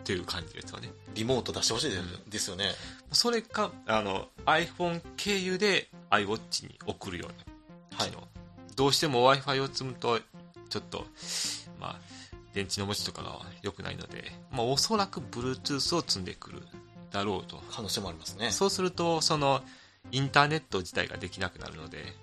[0.00, 0.90] っていう感じですよね。
[1.14, 2.72] リモート出してほしいですうんですよね。
[3.12, 8.28] それか、あの、iPhone 経由で iWatch に送るようなはい機能。。
[8.76, 10.20] どうしても Wi-Fi を積むと、
[10.68, 11.06] ちょっと、
[11.80, 12.00] まあ、
[12.54, 16.62] 電池の持ちとかが良くないので、まあ、おそらく Bluetooth を積んでくる
[17.10, 17.60] だろうと。
[17.70, 18.50] 可能性もありますね。
[18.50, 19.62] そうすると、その、
[20.10, 22.14] インターネット自体ができなくなるので、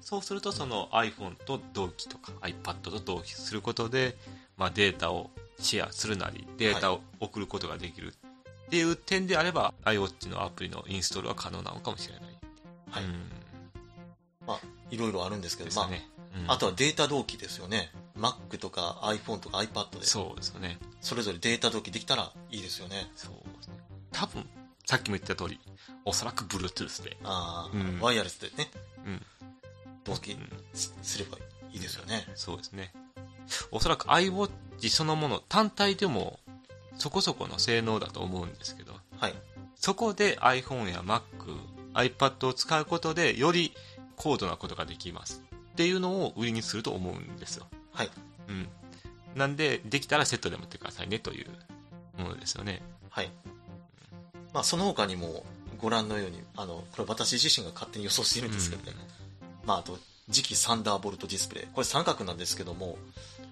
[0.00, 4.16] そうすると、その iPhone と同期とか iPad と同期することで、
[4.56, 8.14] まあ、データをシェアするなり、データを送ることができる
[8.66, 12.22] っていう点であれば、iWatch のアプリのインストールは可能なのかもしれない。
[12.90, 13.04] はい。
[13.04, 13.30] うん。
[14.46, 16.08] まあ、いろいろあるんですけど、まですね。
[16.42, 17.90] うんあ、あとはデータ同期ですよね。
[18.16, 20.78] Mac とか iPhone とか iPad で、そうですよね。
[21.00, 23.10] それぞれデータ同期できたらいいですよね。
[23.16, 23.74] そうですね。
[24.12, 24.48] 多分、
[24.86, 25.58] さっきも言った通り、
[26.04, 27.16] おそらく Bluetooth で。
[27.24, 28.70] ああ、うんワイヤレスでね、
[29.06, 29.26] うん。
[30.04, 30.36] 同期
[30.74, 31.38] すれば
[31.72, 32.26] いいですよね。
[32.34, 32.92] そうですね。
[33.70, 34.50] おそらく iWatch
[34.88, 36.40] そのもの単体でも
[36.96, 39.34] そこそこの性能だと思うんですけど、はい。
[39.76, 41.20] そこで iPhone や Mac、
[41.94, 43.74] iPad を使うことでより
[44.16, 45.42] 高度なことができます。
[45.72, 47.66] っていうのを売りにすると思うんですよ。
[47.92, 48.10] はい。
[48.48, 48.68] うん。
[49.34, 51.50] なんで、できたらセットで持ってくださいねという
[52.20, 52.82] ものですよね。
[53.08, 53.30] はい。
[54.52, 55.44] まあ、その他にも、
[55.78, 58.96] ご覧のように、あの、これ私自身が勝手に予想しているんですけどね。
[59.64, 59.98] まあ、あと、
[60.30, 61.66] 次期サンダーボルトディスプレイ。
[61.72, 62.98] これ三角なんですけども、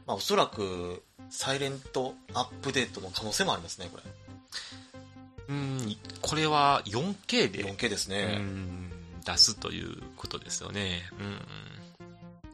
[0.06, 3.98] まあ、おそらく、サイレントアップデートの可能性もありますね、こ
[5.48, 5.56] うん。
[5.56, 7.48] うんこれは 4K れ。
[7.48, 8.36] で、4K ですうね。
[8.38, 8.90] ん、
[9.24, 11.02] 出すということですよね。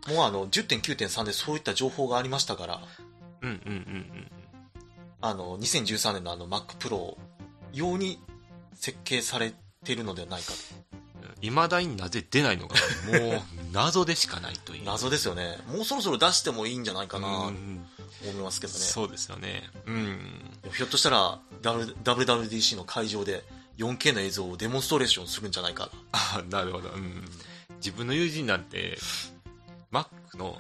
[0.09, 0.15] うん。
[0.15, 2.81] もうあの、10.9.3でそういった情報がありましたから、
[3.43, 4.31] うんうんうんうん。
[5.21, 7.17] あの、2013年のあの Mac Pro
[7.73, 8.21] 用に
[8.75, 10.53] 設計されているのではないか
[11.41, 14.85] いまだになぜ出ないのか、もう謎でしかないという。
[14.85, 14.87] と。
[14.93, 15.59] 謎ですよね。
[15.69, 17.29] もうそろそろ出してもいいんじゃないかな。
[17.29, 17.87] うん
[18.31, 18.79] 思いますけどね。
[18.79, 19.71] そうですよね。
[19.87, 20.19] うん。
[20.73, 23.45] ひょっとしたら、WWDC の会場で
[23.79, 26.91] 4K の映像をデモンストレーションするんじゃないかあなるほど。
[26.91, 27.25] うん。
[27.77, 28.99] 自分の友人なんて、
[29.93, 30.07] Mac
[30.37, 30.59] の、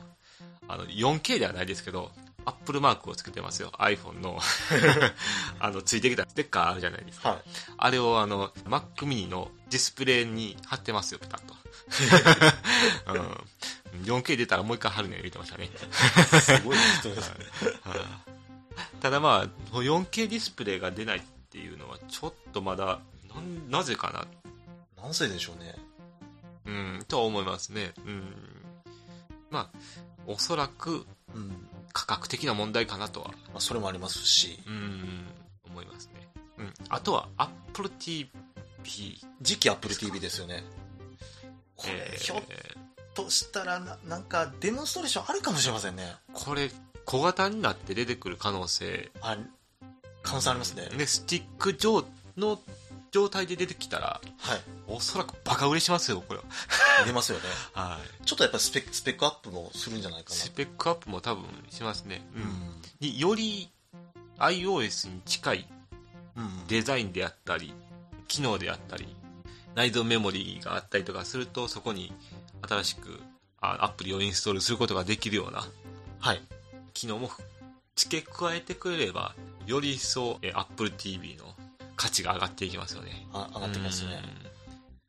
[0.68, 2.10] あの、4K ではないですけど、
[2.46, 3.72] Apple マークをつけてますよ。
[3.78, 4.38] iPhone の、
[5.58, 7.30] あの、ついてきたステッカーあるじゃないですか。
[7.30, 7.34] な。
[7.36, 7.44] はい。
[7.78, 11.54] あれをあの、Mac mini のディスプレイに貼ってますよ、ピタッと。
[13.12, 13.44] うん、
[14.02, 15.68] 4K 出たらもう一回貼るね言ってましたね。
[16.40, 17.44] すごい人ですね。
[19.00, 23.00] ただまあ、4K ディスプレイが出ないっていうのは、ちょっとまだ、
[23.34, 24.26] なんなぜかな、
[25.00, 25.74] 何歳でしょうね。
[26.66, 27.92] うん、とは思いますね。
[28.06, 28.22] うん。
[29.50, 29.78] まあ、
[30.26, 31.68] おそらくうん。
[31.92, 35.26] 価格的な問題かなとは、まあ、それもありますし、うん、
[35.70, 36.28] 思いますね。
[36.58, 36.72] うん。
[36.88, 38.28] あとは、Apple TV。
[39.42, 40.64] 次期 Apple TV ですよね。
[41.76, 42.42] これ、えーひょっ
[43.14, 46.14] としたらな、なんかデモンストレーションあるかもしれませんね。
[46.32, 46.70] これ、
[47.04, 49.36] 小型になって出てくる可能性あ、
[50.22, 50.88] 可能性ありますね。
[50.96, 52.04] で、スティック状
[52.36, 52.60] の
[53.10, 54.60] 状態で出てきたら、はい。
[54.88, 56.44] おそらくバカ売れしますよ、これは。
[57.06, 57.44] 出ますよね。
[57.72, 58.26] はい。
[58.26, 60.36] ちょっとやっぱりスペック、スペックアップもするんじゃないかな。
[60.36, 62.26] スペックアップも多分しますね。
[62.34, 62.38] う。
[62.38, 62.82] うんん。
[63.00, 63.70] により
[64.38, 65.68] iOS に近い
[66.36, 66.66] うん。
[66.66, 67.72] デザインであったり、
[68.26, 69.14] 機能であったり、
[69.74, 72.12] 内蔵メモリーがあったりとかすると、そこに
[72.68, 73.20] 新しく
[73.60, 75.66] あアプリをインストールすることができるような
[76.20, 76.40] はい。
[76.94, 77.30] 機能も
[77.96, 79.34] 付け加えてくれれば、
[79.66, 81.44] より一層え Apple TV の
[81.96, 83.26] 価値が上がっていきますよね。
[83.32, 84.22] あ上がってますね。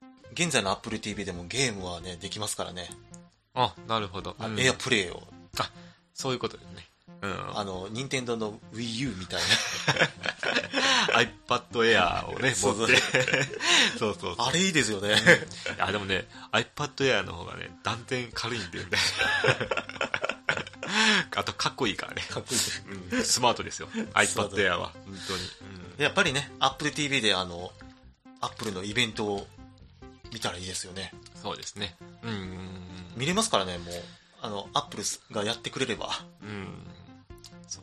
[0.01, 0.07] うん。
[0.33, 2.89] 現在の Apple TV でもゲームはね、できますからね。
[3.53, 4.35] あ、なるほど。
[4.57, 5.23] エアプレイを。
[6.13, 6.85] そういうことですね。
[7.21, 7.57] うん。
[7.57, 9.41] あの、任天堂の Wii U みたい
[11.47, 12.97] iPad Air をね、持って。
[13.97, 14.35] そうそう。
[14.37, 15.09] あれいいですよね。
[15.09, 15.11] い
[15.79, 18.85] や、でもね、iPad Air の方がね、断然軽いんで、ね。
[21.35, 22.23] あと、かっこいいからね。
[22.29, 22.57] かっこいい。
[23.17, 23.87] うん、スマートですよ。
[24.13, 24.91] iPad ト Air は。
[25.05, 25.43] 本当に。
[25.97, 27.71] やっぱりね、Apple TV であの、
[28.41, 29.47] Apple のイベントを
[30.33, 31.13] 見たらいいですよね。
[31.35, 31.95] うん、そうですね。
[32.23, 32.57] うん。
[33.15, 33.93] 見れますからね、もう。
[34.45, 36.09] あの、Apple がやってくれれば。
[36.41, 36.85] うん。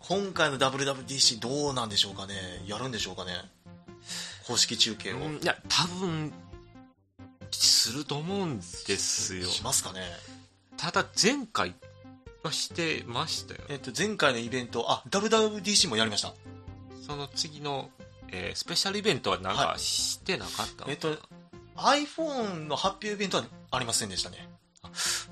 [0.09, 2.35] 今回の WWDC どうなんでしょうかね？
[2.67, 3.33] やるんでしょうかね？
[4.47, 5.17] 公式中継を。
[5.17, 6.33] うんいや、多分、
[7.51, 9.47] すると思うんですよ。
[9.47, 10.01] しますかね？
[10.77, 11.75] ただ、前回
[12.43, 13.61] はしてましたよ。
[13.69, 16.33] えっと、前回のイベント、あ、WWDC もやりました。
[17.07, 17.91] その次の、
[18.29, 20.93] えースペシャルイベントはなんかはいしてなかったのかな？
[20.93, 21.19] えっと、
[21.77, 24.49] iPhone の発表イベントはありませんでしたね。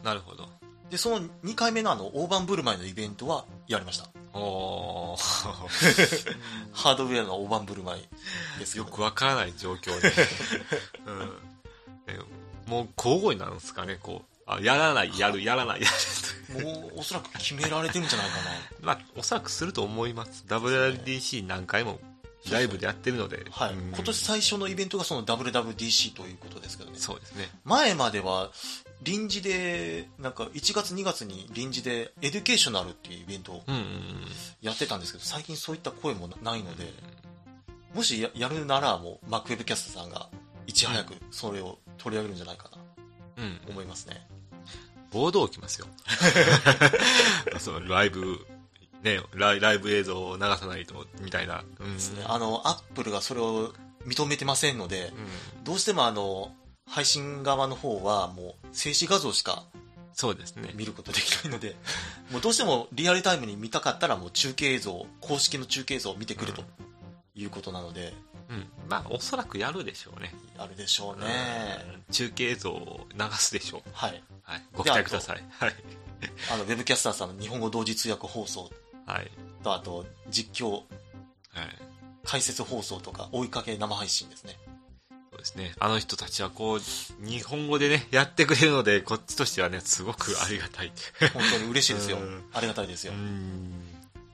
[0.03, 0.49] なるほど。
[0.91, 4.09] で、その2回目のあの、大盤振る舞いのイベントはやりました。
[4.33, 6.37] おー。
[6.73, 8.03] ハードウェアの大盤振る舞い
[8.59, 10.09] ですよよくわからない状況で、
[11.07, 11.33] うん。
[12.07, 12.19] え
[12.67, 13.99] もう交互になるんですかね？
[14.01, 16.65] こうあやらないやるやらないやる。
[16.65, 18.51] もう、おそらく決められてるんじゃないかな。
[18.83, 20.45] まあおそらくすると思います。
[20.49, 22.01] WWDC 何回も
[22.51, 23.45] ライブでやってるので。
[23.51, 23.75] はい。
[23.75, 23.89] うん。
[23.93, 26.99] 今年最初のイベントがその WWDC ということですけどね。
[26.99, 27.49] そうですね。
[27.65, 28.51] 前までは、
[29.03, 33.63] 臨時で、なんか1月2月に臨時で Educational っていうイベントを
[34.61, 36.85] やってたんですけど、最近そういった声もないので、
[37.95, 40.29] もしややるならもう、マックウェブキャスターさんが
[40.67, 42.71] いち早くそれを取り上げるんじゃないか
[43.37, 44.27] な、うん思いますね。
[45.11, 45.87] 暴動起きますよ。
[47.59, 48.47] そのライブ
[49.03, 51.65] ねライライブ映像を流さないとみたいな。
[51.81, 51.95] うん。
[51.95, 52.25] ですね。
[52.27, 53.73] あの、アップルがそれを
[54.07, 55.13] 認めてませんので、
[55.57, 55.65] うん。
[55.65, 56.55] どうしてもあの、
[56.91, 59.65] 配信側の方はもう静止画像しか
[60.13, 61.77] そうですね見ることできないので、
[62.31, 66.65] もうどうしてもリアルタイムに見たかったらもう中継映像、公式の中継映像を見てくれと
[67.35, 68.13] いうことなので、
[68.51, 71.27] うんまあおそらくやるでしょうねあるでしょうね。
[71.95, 74.23] うん中継映像を流すでしょうはい。
[74.43, 75.45] はい、ご期待ください。
[75.59, 75.75] はい。
[76.51, 78.71] あの、ウェブキャスターさんの日本語同時通訳放送
[79.07, 79.31] はい。
[79.63, 80.85] と、あと、実況、はい。
[82.25, 84.59] 解説放送とか、追いかけ生配信ですね。
[85.41, 85.75] ですね。
[85.81, 86.81] あの人たちはこう、
[87.27, 90.93] 日本語でね、やってくれるので、こっちとしてはね、すごくありがたい。
[91.33, 92.45] 本当に嬉しいですようん。
[92.53, 93.17] ありがたいですよう。
[93.17, 93.91] ん。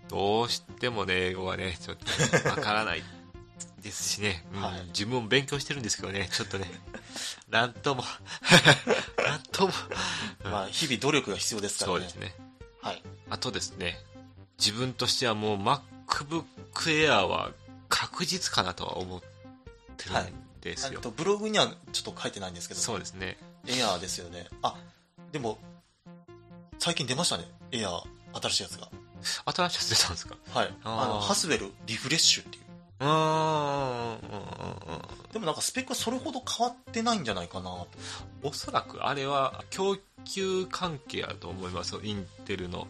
[0.09, 2.07] どうしてもね、英語はね、ちょっと
[2.49, 3.03] わからない
[3.83, 6.71] ですしね、うんはい自分も勉強してるんですけどね、ちょっとね、
[7.51, 8.05] なんとも、
[9.25, 9.73] なんとも、
[10.45, 11.99] まあ、日々努力が必要ですからね。
[11.99, 12.35] そうですね。
[12.83, 13.03] はい。
[13.31, 13.99] あとですね、
[14.59, 17.53] 自分としてはもう MacBook Air は
[17.89, 19.23] 確実かなとは思っ
[19.97, 20.99] てるんですよ。
[20.99, 23.39] あと、ブログにはちょっと書いてないんですけど、そうですね。
[23.67, 24.47] エアーですよね。
[24.63, 24.77] あ、
[25.33, 25.59] でも、
[26.79, 27.45] 最近出ましたね。
[27.73, 28.03] エアー、
[28.41, 28.89] 新しいやつが。
[29.47, 30.37] 新しいやつ出たんですか？
[30.51, 30.75] はい。
[30.85, 32.65] あの、ハスウェルリフレッシュっていう。
[33.01, 33.19] うーん、うん、
[34.13, 34.21] うん、うん。
[35.33, 37.89] でもなんかスペックはそれほど変わってないんじゃないかなと。
[38.43, 42.87] おそらくあれは供給関係あると思いますよ、インテルの。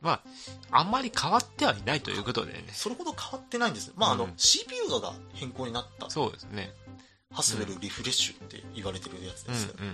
[0.00, 0.22] ま
[0.70, 2.64] あ、あんまり変わってはいないということでね。
[2.72, 3.92] それほど変わってないんです。
[3.96, 6.08] まあ、あの、うん CPU が変更になった。
[6.10, 6.72] そうですね。
[7.32, 9.74] ハスウェルリフレッシュって言われてるやつうんうんです。
[9.78, 9.88] うん。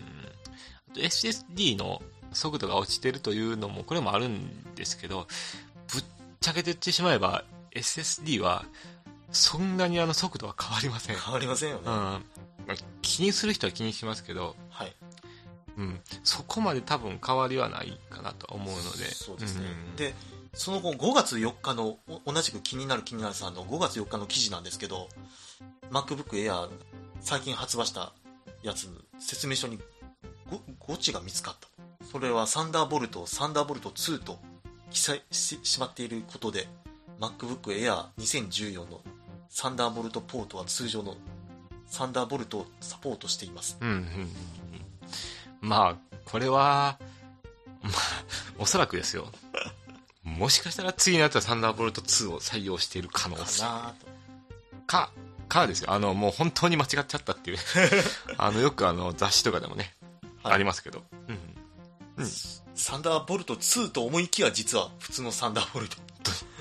[0.90, 5.26] あと SSD の速度が落ちてるというのも、これもあるんですけど、
[5.92, 6.04] ぶっ
[6.40, 8.64] ちゃけて言ってしまえば、SSD は、
[9.32, 11.16] そんなにあの速度は変わりません。
[11.16, 11.82] 変わりませんよね。
[11.84, 11.92] うん。
[11.92, 12.22] ま
[12.68, 14.96] あ気にする人は気にしますけど、はい。
[15.76, 16.00] うん。
[16.24, 19.04] そこまで多分変わりはないかなと思うので。
[19.12, 19.66] そうですね。
[19.92, 20.14] んで、
[20.54, 25.08] その後5月4日の、お同じく気になる気になるさんの5月4日の記事なんですけど、
[25.90, 26.70] MacBook Air
[27.26, 28.12] 最近発売した
[28.62, 28.86] やつ、
[29.18, 29.80] 説明書に
[30.48, 31.66] ご誤値が見つかった。
[32.04, 34.38] それはサンダーボルト、サンダーボルト2と
[34.90, 36.68] 記載してしまっていることで、
[37.18, 39.00] MacBook Air 2014の
[39.48, 41.16] サンダーボルトポートは通常の
[41.88, 43.76] サンダーボルトをサポートしています。
[43.80, 44.30] うんうん。
[45.60, 46.96] まあ、これは、
[47.82, 47.92] まあ、
[48.60, 49.32] おそらくですよ。
[50.22, 53.64] もしかしたら次のやつはサンダーボルト2を採用している可能か性。
[53.64, 54.06] なと。
[55.48, 55.92] か、かですよ。
[55.92, 57.58] あの、もう本当に間違っちゃったっていう。
[58.38, 59.94] あの、よくあの、雑誌とかでもね、
[60.42, 61.04] はいありますけど。
[62.16, 62.26] うん。
[62.74, 65.96] サンダーボルト2と思いきや実は普通のサンダーボルト。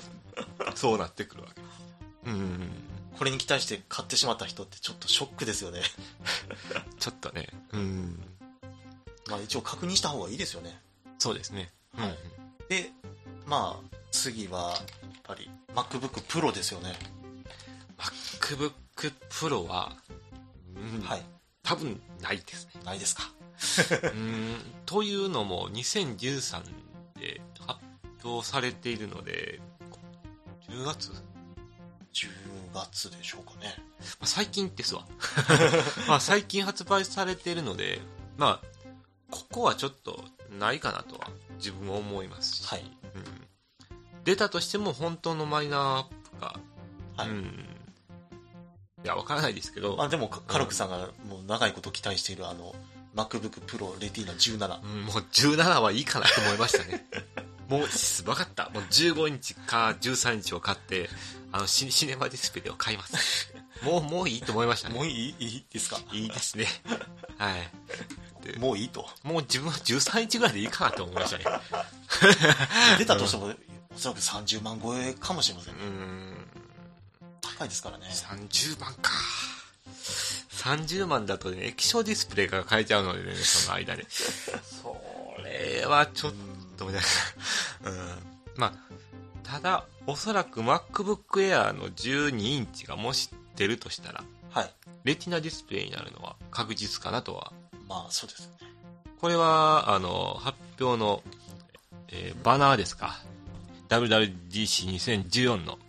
[0.76, 1.74] そうなってくるわけです。
[2.26, 2.72] うん。
[3.18, 5.82] これに期待して買ってしまった人ってちょっとショックですよね。
[7.00, 7.50] ちょっとね。
[7.72, 8.24] うん。
[9.28, 10.82] まあ一応確認した方がいいですよね。
[11.20, 11.72] そうですね。
[11.96, 12.36] はいうん
[12.70, 12.92] で、
[13.46, 14.82] まあ次はやっ
[15.24, 16.96] ぱり MacBook Pro ですよね。
[18.46, 18.72] MacBook
[19.30, 19.96] Pro は、
[20.76, 21.02] うん。
[21.02, 21.26] はい。
[21.64, 22.82] 多分ないですね。
[22.86, 23.24] ないですか？
[23.58, 24.58] うーん。
[24.86, 26.62] というのも2013
[27.20, 27.80] で発
[28.24, 29.60] 表されているので
[30.70, 31.18] 10月、ま
[32.14, 32.30] 10
[32.74, 33.76] 月でしょうかね。
[34.20, 35.08] あ、最近ですわ。
[36.08, 38.00] まあ最近発売されているので
[38.38, 38.68] まあ
[39.32, 40.24] ここはちょっと
[40.60, 42.82] ないかなとは自分は思いますし、はい。
[42.82, 42.84] う
[43.20, 46.60] ん、出たとしても本当のマイナーアップが、
[47.18, 47.30] はい。
[47.30, 47.72] うん
[49.06, 50.98] いやわからないですけど、まあでもカカルクさんが
[51.30, 52.74] もう長いこと期待しているあの
[53.16, 54.82] MacBook Pro Retina 17。
[54.84, 57.06] うんもう17はいいかなと思いましたね。
[57.70, 58.70] もう、分かった。
[58.70, 61.10] もう15インチか13インチを買って、
[61.52, 63.52] あのシ、シネマディスプレイを買います。
[63.82, 64.96] もう、もういいと思いましたね。
[64.96, 66.00] もういいいいですか？
[66.12, 66.68] いいですね。
[67.40, 67.70] はい。
[68.46, 69.08] でもういいと？
[69.24, 71.46] もう自分は13インチぐらいでいいかなと思いましたね。
[73.00, 73.46] 出たとしても、
[73.96, 75.78] おそらく30万超えかもしれませんう。
[75.78, 76.48] ん。
[77.58, 78.06] 高いですからね。
[78.10, 79.12] 30万か。
[80.52, 84.06] 30万だとね、液晶ディスプレイが買えちゃうのでね、その間で。
[84.10, 84.98] そ
[85.44, 86.34] れはちょっ
[86.78, 87.02] と、みたい
[87.84, 87.92] な。
[87.92, 88.18] うん。
[88.56, 88.74] まあ、
[89.44, 94.74] ただ、おそらく MacBook Air の12インチがもし出るとしたら、はい。
[95.04, 97.52] レティナディスプレイになるのは確実かなとは。
[97.88, 98.56] まあそうですよね。
[99.22, 101.22] これは、あの、発表の、
[102.10, 103.20] えーバナーですか。
[103.90, 105.85] WWDC2014 の、はい。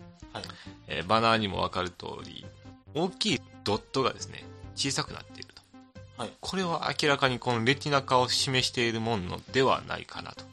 [0.97, 2.47] えーバナーにもわかる通り、
[2.95, 4.45] 大きいドットがですね、
[4.75, 5.63] 小さくなっていると。
[6.17, 6.33] はい。
[6.41, 10.45] これは明らかにこのレティナ化を示しているものではないかなと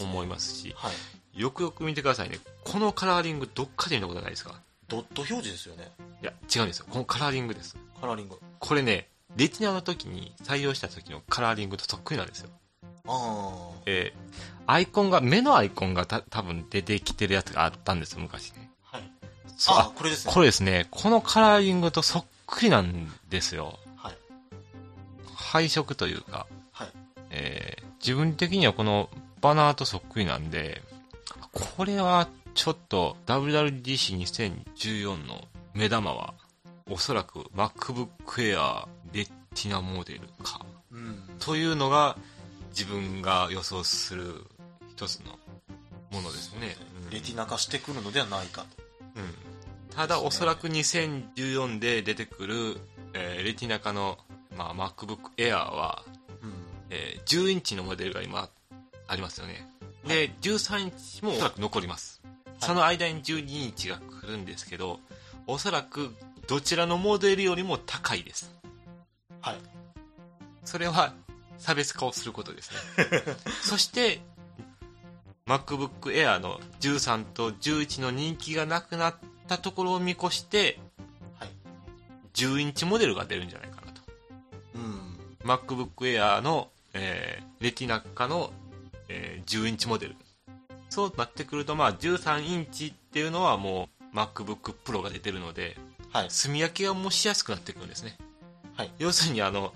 [0.00, 1.40] 思いますし、はい。
[1.40, 2.38] よくよく見てくださいね。
[2.64, 4.58] このカラーリングどっかで見たことないですか？
[4.88, 5.92] ドット表示ですよね。
[6.22, 6.86] いや、違うんですよ。
[6.88, 7.76] このカラーリングです。
[8.00, 8.38] カラーリング。
[8.58, 12.50] これね、レティナの時に採用した時のカラーリングとそっくりなんですよ。
[13.06, 18.70] あえーアイコンが、目のアイコンがた多分出てきてるやつがあったんです、昔ね。
[19.68, 19.92] あ。
[19.94, 20.32] これですね。
[20.32, 23.78] これですね、このカラーリングとそっくりなんですよ。
[23.96, 24.16] はい。
[25.34, 26.88] 配色というか、はい。
[27.30, 29.08] えー自分的にはこの
[29.40, 30.82] バナーとそっくりなんで、
[31.52, 36.34] これはちょっと WWDC2014 の目玉は、
[36.90, 40.66] おそらく MacBook Air レティナモデルか。
[40.90, 41.22] うん。
[41.38, 42.16] というのが
[42.70, 44.46] 自分が予想する
[44.90, 45.38] 一つの
[46.10, 46.74] ものですね。
[47.12, 48.81] レティナ化してくるのではないかと。
[49.16, 49.52] うん
[49.94, 52.76] ただおそらく2014で出てくる、
[53.12, 54.16] えーレティナ化の、
[54.56, 56.02] まあ、MacBook Air は、
[56.42, 56.52] うん。
[56.90, 58.48] えー10インチのモデルが今
[59.06, 59.68] ありますよね。
[60.06, 62.22] で、13インチもおそらく残ります。
[62.60, 64.98] その間に12インチが来るんですけど、
[65.46, 66.14] おそらく
[66.46, 68.54] どちらのモデルよりも高いです。
[69.40, 69.56] はい。
[70.64, 71.12] それは
[71.58, 73.36] 差別化をすることですね。
[73.62, 74.20] そして、
[75.46, 79.14] MacBook Air の13と11の人気がなくなっ
[79.48, 80.78] たところを見越して、
[81.38, 81.48] はい。
[82.34, 84.02] 10インチモデルが出るんじゃないかなと。
[84.74, 85.18] うん。
[85.44, 88.52] MacBook Air の、えーレティナ化の、
[89.08, 90.16] えー10インチモデル。
[90.88, 95.76] そうなってくると、まあ、13インチっていうのはもう MacBook Pro が出てるので、
[96.12, 96.28] はい。
[96.28, 98.18] 炭焼きがもうしやすくなってくるんですね。
[98.76, 98.92] はい。
[98.98, 99.72] 要するにあの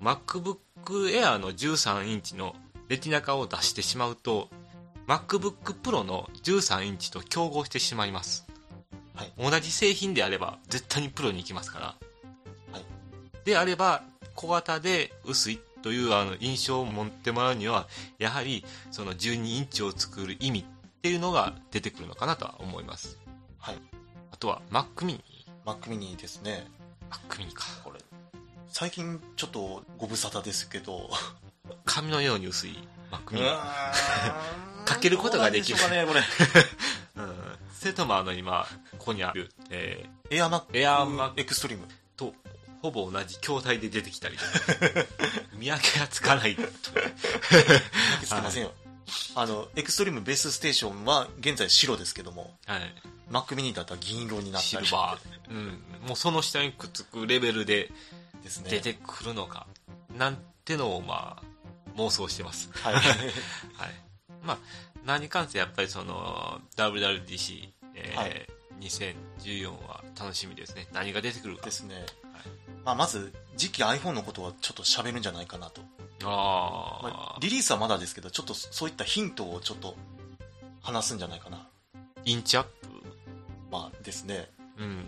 [0.00, 0.56] MacBook
[0.86, 2.54] Air の13インチの
[2.88, 4.48] レティナ化を出してしまうと
[5.06, 8.46] MacBook Pro の13インチと競合してしまいます。
[9.14, 11.86] はい同じ製品であれば、絶対にプロに行きますから。
[12.72, 12.84] はい
[13.44, 17.88] であれば、小型で薄いというあの印象を持ってもらうには、
[18.18, 20.64] やはりその12インチを作る意味っ
[21.02, 23.18] ていうのが出てくるのかなとは思います。
[23.58, 23.76] はい。
[24.30, 25.20] あとは Mac mini。
[25.66, 26.66] Mac mini ですね。
[27.10, 27.64] Mac mini か。
[27.84, 27.98] これ、
[28.68, 31.10] 最近ちょっとご無沙汰ですけど、
[31.84, 32.78] 紙のように薄い
[33.10, 34.71] Mac う mini。
[34.84, 35.78] かけることができる。
[35.78, 36.20] どうなんでしょ
[37.16, 37.58] う ん。
[37.78, 37.92] それ。
[37.92, 38.66] ともあの今、
[38.98, 40.36] ここにある、えーこれ。
[40.38, 41.86] AirMac。AirMac。Extreme。
[42.16, 42.34] と
[42.82, 44.36] ほぼ同じ筐体で出てきたり
[45.54, 46.62] 見分けがつかないと。
[46.62, 48.72] つけませんよ。
[49.34, 52.94] あの、 Extreme ベースステーションは現在白ですけども、はい、
[53.30, 54.86] Mac mini だったら銀色になったり。
[54.86, 57.90] シルバー、うん、もうその下にくっつくレベルで
[58.42, 58.70] ですね。
[58.70, 59.66] 出てくるのか、
[60.16, 61.42] なんてのをまあ
[61.96, 62.94] 妄想してます、はい。
[62.96, 63.04] はい
[64.42, 64.58] まあ、
[65.04, 68.48] 何に関してやっぱりその WWDC、えーはい。
[68.80, 70.88] 2014は楽しみですね。
[70.92, 71.66] 何が出てくるか。
[71.66, 72.04] ですね。
[72.84, 75.82] まあ、まず、次期 iPhone のことはちょっと喋るんじゃないかなと。
[76.24, 79.96] ああ、まあ、リリースはまだですけど、ちょっとそういったヒントをちょっと
[80.82, 81.64] 話すんじゃないかな。
[82.24, 82.70] インチアップ？
[83.70, 84.50] まあですね。
[84.78, 85.04] うん。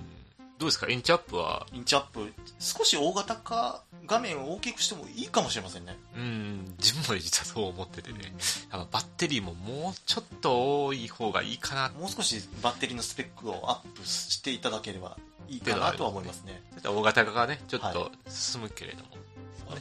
[0.59, 0.89] どうですか？
[0.89, 1.67] インチアップは？
[1.73, 5.97] インチアップ、少し大型化、画面を大きくしてもいいかもしれませんね。
[6.17, 8.35] うん、自分も実はそう思っててね、
[8.71, 15.17] あのバッテリーももうちょっと多い方がいいかなもう少しバッテリーのスペックをアップしていただければ
[15.49, 16.63] いいかなとは思いますね。
[16.85, 19.25] 大型化がね、ちょっと進むけれども、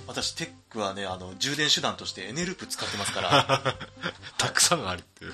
[0.08, 3.76] 私、テックはね、あの、充電手段としてエネループ使ってますから、
[4.38, 5.34] たくさんあるっていう。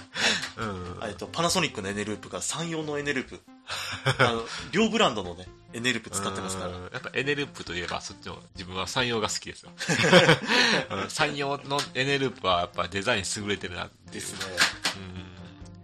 [0.58, 1.00] うん。
[1.04, 3.42] えっと、パナソニックのエネループが山陽のエネループ、
[4.20, 9.72] あの、両ブランドのね、エネループ使ってますから、うんやっぱエネループといえばそっちの自分は山陽が好きですよ。
[10.90, 14.14] うん山陽のエネループはやっぱデザイン優れてるなって。
[14.14, 14.40] ですね。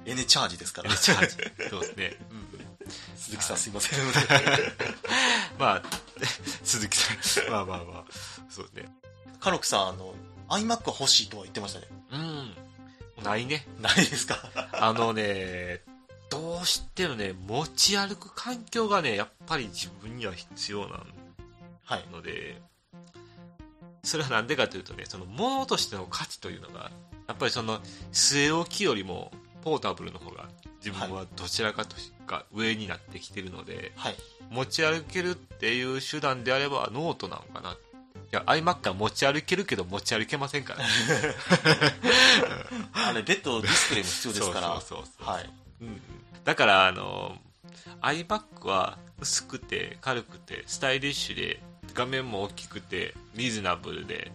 [0.06, 0.12] うん。
[0.12, 0.90] エネチャージですから。
[0.90, 1.36] エネチャージ。
[1.70, 2.18] そうですね。
[3.18, 4.00] 鈴木さんすいません。
[5.60, 5.82] まあ、
[6.64, 7.14] 鈴木さ
[7.44, 7.50] ん。
[7.52, 8.04] まあまあまあ。
[8.50, 8.86] そうね。
[9.40, 10.14] カロクさん、あの、
[10.50, 11.88] iMac は欲しいとは言ってましたね。
[12.12, 12.56] うん。
[13.24, 13.68] ないね。
[13.80, 14.38] ないですか？
[14.74, 15.82] あのね、
[16.30, 21.04] どうしてもね、持ち歩く環境がね、やっぱり自分には必要な
[21.86, 22.06] はい。
[22.12, 22.62] ので、
[24.04, 26.92] それはなんでかというとね、その物としての価値というのが、
[27.28, 27.80] やっぱりその
[28.12, 29.32] 据え置きよりも
[29.64, 30.48] ポータブルの方が
[30.84, 31.96] 自分はどちらかと
[32.28, 34.16] いうと上になってきてるので、はい。
[34.50, 37.72] 持ち歩けるっていう手段であればノートなのかな。
[37.72, 37.76] い
[38.32, 40.86] や、iMac は持ち歩けるけど持ち歩けませんからね。
[42.94, 44.68] あれ、別途ディスプレイも必要ですから。
[44.70, 45.50] そうそうそうそうはい。
[45.82, 46.02] うん
[46.44, 47.38] だからあの
[48.02, 51.60] iMac は薄くて軽くてスタイリッシュで
[51.94, 54.32] 画面も大きくてリーズナブルで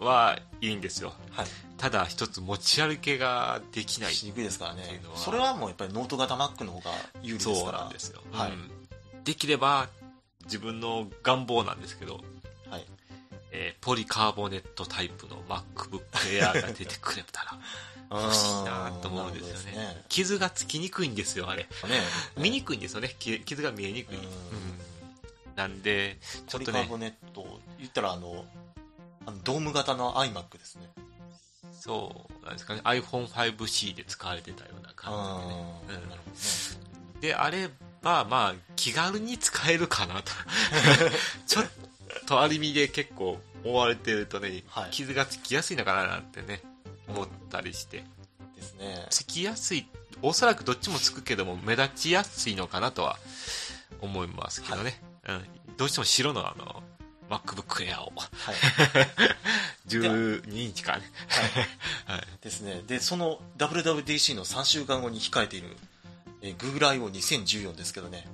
[0.00, 1.12] はいいんですよ。
[1.30, 1.46] はい。
[1.78, 4.14] ただ一つ持ち歩けができない。
[4.14, 5.00] しにくいですからね。
[5.14, 6.90] それはもうやっぱりノート型 Mac の方が
[7.22, 7.78] 有利ですそうから。
[7.80, 8.50] なんですよ、はい。
[8.50, 9.24] うん。
[9.24, 9.88] できれば
[10.44, 12.20] 自分の願望なんですけど、
[12.68, 12.86] はい。
[13.52, 16.02] えーポリカーボネットタイプの MacBook
[16.40, 17.58] Air が出てくれたら
[18.12, 19.76] 欲しいなと思うんですよね。
[19.76, 21.62] なるほど傷がつきにくいんですよあれ。
[21.62, 21.68] ね。
[21.88, 22.00] ね
[22.36, 23.14] 見にくいんですよね。
[23.18, 24.24] き傷が見えにくい、うん。
[24.24, 24.28] うん。
[25.56, 26.72] なんでちょっとね。
[26.72, 28.44] ポリカーボネット、言ったらあの、
[29.26, 30.90] あのドーム型の iMac ですね。
[31.72, 32.80] そうなんですかね。
[32.84, 35.12] iPhone5C で使われてたような感
[35.88, 36.10] じでね、うん。
[36.10, 36.38] なるほどね。
[37.20, 37.68] であれ
[38.02, 40.32] ばまあ気軽に使えるかなと。
[41.46, 41.66] ちょっ
[42.26, 44.90] とアルミで結構覆われてるとね、はい。
[44.90, 46.62] 傷がつきやすいのかななんてね
[47.08, 48.04] 思ったりして
[48.56, 49.06] ですね。
[49.10, 49.86] つきやすい
[50.22, 53.18] おそらくどっちもつくけども目立ちやすいのかなとは
[54.00, 55.42] 思いますけどね、うん、
[55.76, 56.82] どうしても白のあの
[57.28, 58.54] MacBook Air をはい。
[59.88, 61.02] 12インチかね
[62.06, 62.82] はいですね。
[62.86, 65.68] で、その WWDC の3週間後に控えている、
[66.42, 68.26] えー Google I.O.2014 ですけどね。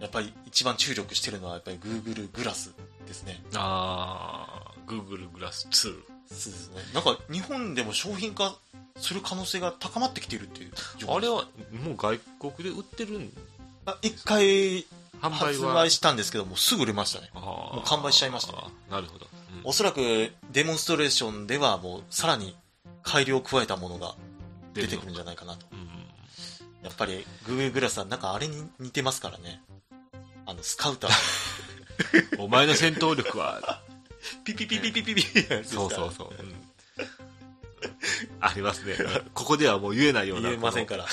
[0.00, 2.74] やっぱり一番注力してるのはやっぱり Google グラス
[3.06, 3.42] ですね。
[3.54, 6.76] あー Google Glass 2そうですね。
[6.94, 8.56] なんか日本でも商品化
[8.96, 10.70] する可能性が高まってきているっていう
[11.08, 13.32] あれはもう外国で売ってるん
[13.86, 14.86] あ一回
[15.20, 17.30] 販売発は売したんですけどもうすぐ売れましたね。
[17.34, 18.58] もう完売しちゃいましたね
[18.90, 22.54] なるほど、うんおそらくデモンストレーションではもうさらに
[23.02, 24.14] 改良を加えたものが
[24.74, 25.66] 出てくるんじゃないかなと。
[25.72, 25.84] うん
[26.84, 29.62] やっぱり Google グラスはなんかあれに似てますからね。
[30.44, 31.10] あの、スカウター。
[32.38, 33.80] お前の戦闘力は
[34.44, 35.22] ピピピピピピピ
[35.64, 36.54] そうそうそう、うん
[38.40, 38.94] ありますね
[39.34, 41.06] ここではもう言えないような言えませんから。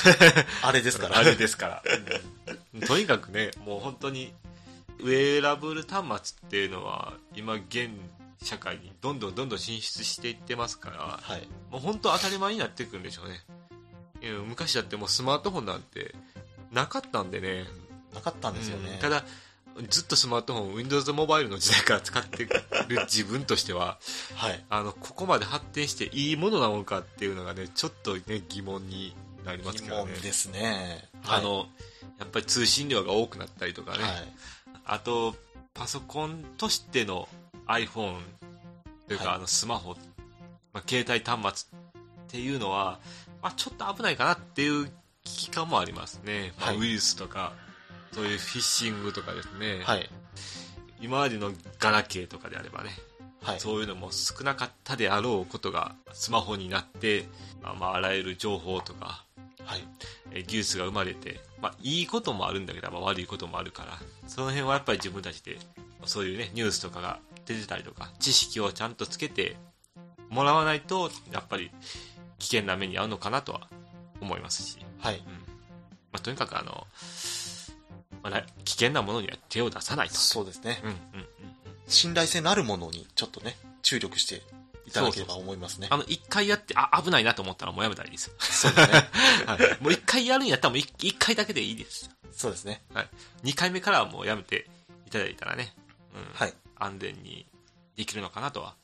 [0.63, 1.17] あれですから。
[1.17, 1.83] あれですから、
[2.87, 4.33] とにかくねもう本当に
[4.99, 7.89] ウェアラブル端末っていうのは今現
[8.41, 11.47] 社会にどんどんどんどん進出していってますからはい。
[11.69, 13.43] もう本当当たり前になってくるんでしょうね
[14.21, 16.15] うん昔だってもうスマートフォンなんて
[16.71, 17.65] なかったんでね。
[18.13, 18.93] なかったんですよね。
[18.93, 19.25] うんただ、
[19.89, 22.49] ずっとスマートフォン、Windows モバイルの時代から使ってる
[23.05, 23.97] 自分としては、
[24.35, 24.63] はい。
[24.69, 29.15] あの、ここまで発展していいものなのかっていうのがね、ちょっとね、疑問に
[29.45, 30.21] なります疑けどね問。
[30.21, 31.09] ですね。
[31.25, 31.67] あの、
[32.19, 34.03] やっぱり通信量が多くなったりとかね。
[34.03, 34.11] はい、
[34.85, 35.35] あと、
[35.73, 37.27] パソコンとしての
[37.67, 38.17] iPhone
[39.07, 39.95] というか、はいあのスマホ、
[40.73, 42.99] まあ、携帯端末っていうのは、
[43.41, 44.91] まあ、ちょっと危ないかなっていう
[45.23, 46.53] 危機感もありますね。
[46.59, 47.53] まあ、はいウイルスとか、
[48.11, 49.81] そういうフィッシングとかですね。
[49.83, 50.09] はい。
[50.99, 52.91] 今までのガラケーとかであればね、
[53.41, 53.59] はい。
[53.59, 57.25] そういうのも少なかったであろうことがスマホになって、
[57.61, 59.25] まあ、まあ、あらゆる情報とか、
[59.63, 59.87] はい。
[60.31, 63.97] えー技術が生まれて、まあ、いいこともあるんだけど、まあ、悪いこともあるから、
[64.27, 65.57] その辺はやっぱり自分たちで、
[66.05, 69.57] そういうね、ニュースとかが出てたりとか、知識をちゃんとつけて
[70.29, 71.71] もらわないと、やっぱり
[72.39, 73.67] 危険な目に遭うのかなとは
[74.19, 75.17] 思いますし、はい。
[75.17, 75.23] うん
[76.11, 76.87] まあ、とにかくあの、
[78.23, 80.15] まあな、危険なものには手を出さないと。
[80.15, 80.79] そうですね。
[80.83, 81.27] うんうんうん
[81.91, 84.41] 信頼性のあるものにちょっとね、注力して
[84.87, 85.87] いただければ思いますね。
[85.91, 88.31] あの、一回やって、あ、危ないなと思ったらもうやめたらいいです。
[88.39, 89.09] そうですね。
[89.45, 89.83] はい。
[89.83, 92.09] もう一回やるんやったらもう一一回だけでいいです。
[92.31, 92.81] そうですね。
[92.93, 93.09] はい。
[93.43, 94.69] 二回目からはもうやめて
[95.05, 95.75] いただいたらね、
[96.15, 96.33] うん。
[96.33, 96.53] はい。
[96.77, 97.45] 安全に
[97.97, 98.75] できるのかなとは。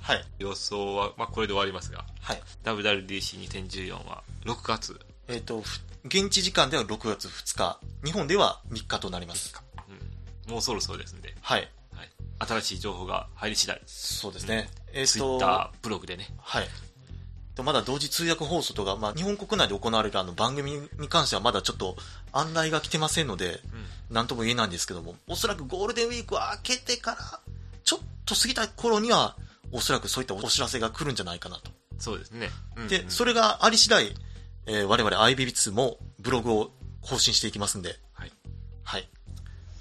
[0.00, 0.24] はい。
[0.38, 2.42] 予想は、まあこれで終わりますが、はい。
[2.64, 9.54] WWDC2014 は6月、えっ、と、ふ現地時間では6月2日、日本では3日となります。
[10.46, 10.52] うん。
[10.52, 11.70] もうそろそろですんで、はい。
[11.94, 12.10] はい。
[12.38, 14.70] 新しい情報が入り次第、そうですね。
[14.92, 16.28] えっ、ツイと、ッター、ブログでね。
[16.38, 16.68] はい。
[17.54, 21.96] とまだ同時通訳放送とか、まあ、日本国内で行われるあの番組に関してはまだちょっと
[22.32, 23.60] 案内が来てませんので、
[24.08, 24.14] うん。
[24.14, 27.40] なんとも言えないんですけども、おそらくゴールデンウィークは明けてから、
[27.84, 29.36] ちょっと過ぎた頃には、
[29.72, 31.70] おそらくそういったお知らせが来るんじゃないかなと。
[31.98, 32.50] そうですね。
[32.76, 34.14] うんで、それがあり次第、
[34.70, 38.32] えー我々 IBBITS もブログを更新していきますんで、はい。
[38.84, 39.08] はい。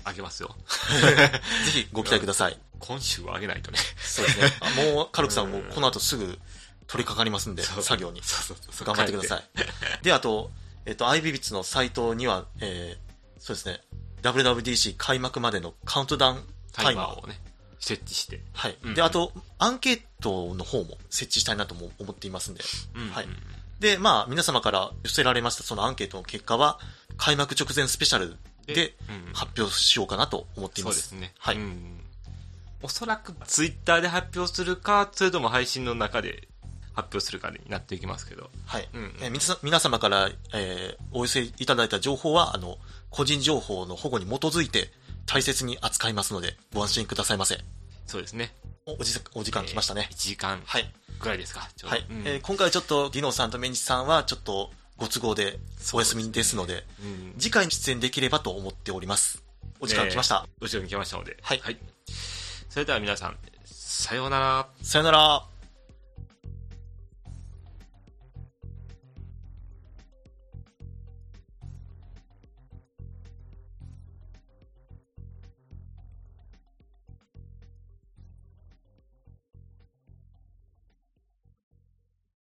[0.04, 0.56] あげますよ。
[0.98, 2.58] ぜひご期待ください。
[2.80, 3.78] 今週はあげないとね。
[4.02, 4.52] そうですね。
[4.62, 6.40] あもう、カルクさんもこの後すぐ取り
[6.88, 8.24] 掛かりますんで、作業に。
[8.24, 8.88] そうそうそう。
[8.88, 9.62] 頑張ってください。
[10.02, 10.04] い。
[10.04, 10.50] で、あと、
[10.88, 13.84] えっ、と、IBBITS のサイトには、えー、そうですね、
[14.24, 17.28] WWDC 開幕までのカウントダウンタタイマーを。
[17.28, 17.40] ね、
[17.80, 18.42] 設置して。
[18.54, 18.78] はい。
[18.82, 22.64] うんで、あと、アンケートの方も設置したいなとも思っていますんで。
[22.96, 23.28] うんはい
[23.80, 26.80] で、まあ、皆様から寄せられましたそのアンケートの結果は、
[27.18, 28.36] 開幕直前スペシャル
[28.68, 30.92] でうん発表しようかなと思っていま。
[30.92, 31.34] そうですすね。
[31.38, 32.00] はいうん
[32.82, 36.48] おそらくツイッターで発表するか、それとも配信の中で
[36.94, 38.50] 発表するかになっていきますけど。
[38.66, 38.88] はい。
[38.94, 42.78] うんえー皆さ皆様から、えーお寄せいただいた情報は、あの、
[43.10, 44.92] 個人情報の保護に基づいて
[45.26, 47.58] 大切に扱いますので、ご安心くださいませ。
[48.08, 48.54] そうですね。
[48.98, 50.16] おおじお時間来ましたね1。
[50.18, 50.92] 時間はい。
[51.20, 51.70] ぐらいですか？
[51.84, 52.06] はい。
[52.10, 55.60] うんえー今回はちょっと、ディノさんとメンチさんは、ちょっと、ご都合で
[55.94, 59.44] お休みですので、うん次回に出演できればと思っております。
[59.80, 60.48] お時間来ました。
[60.62, 61.38] 後ろに来ましたので。
[61.42, 61.62] はい
[62.70, 64.68] それでは皆さん、さようなら。
[64.82, 65.49] さよなら。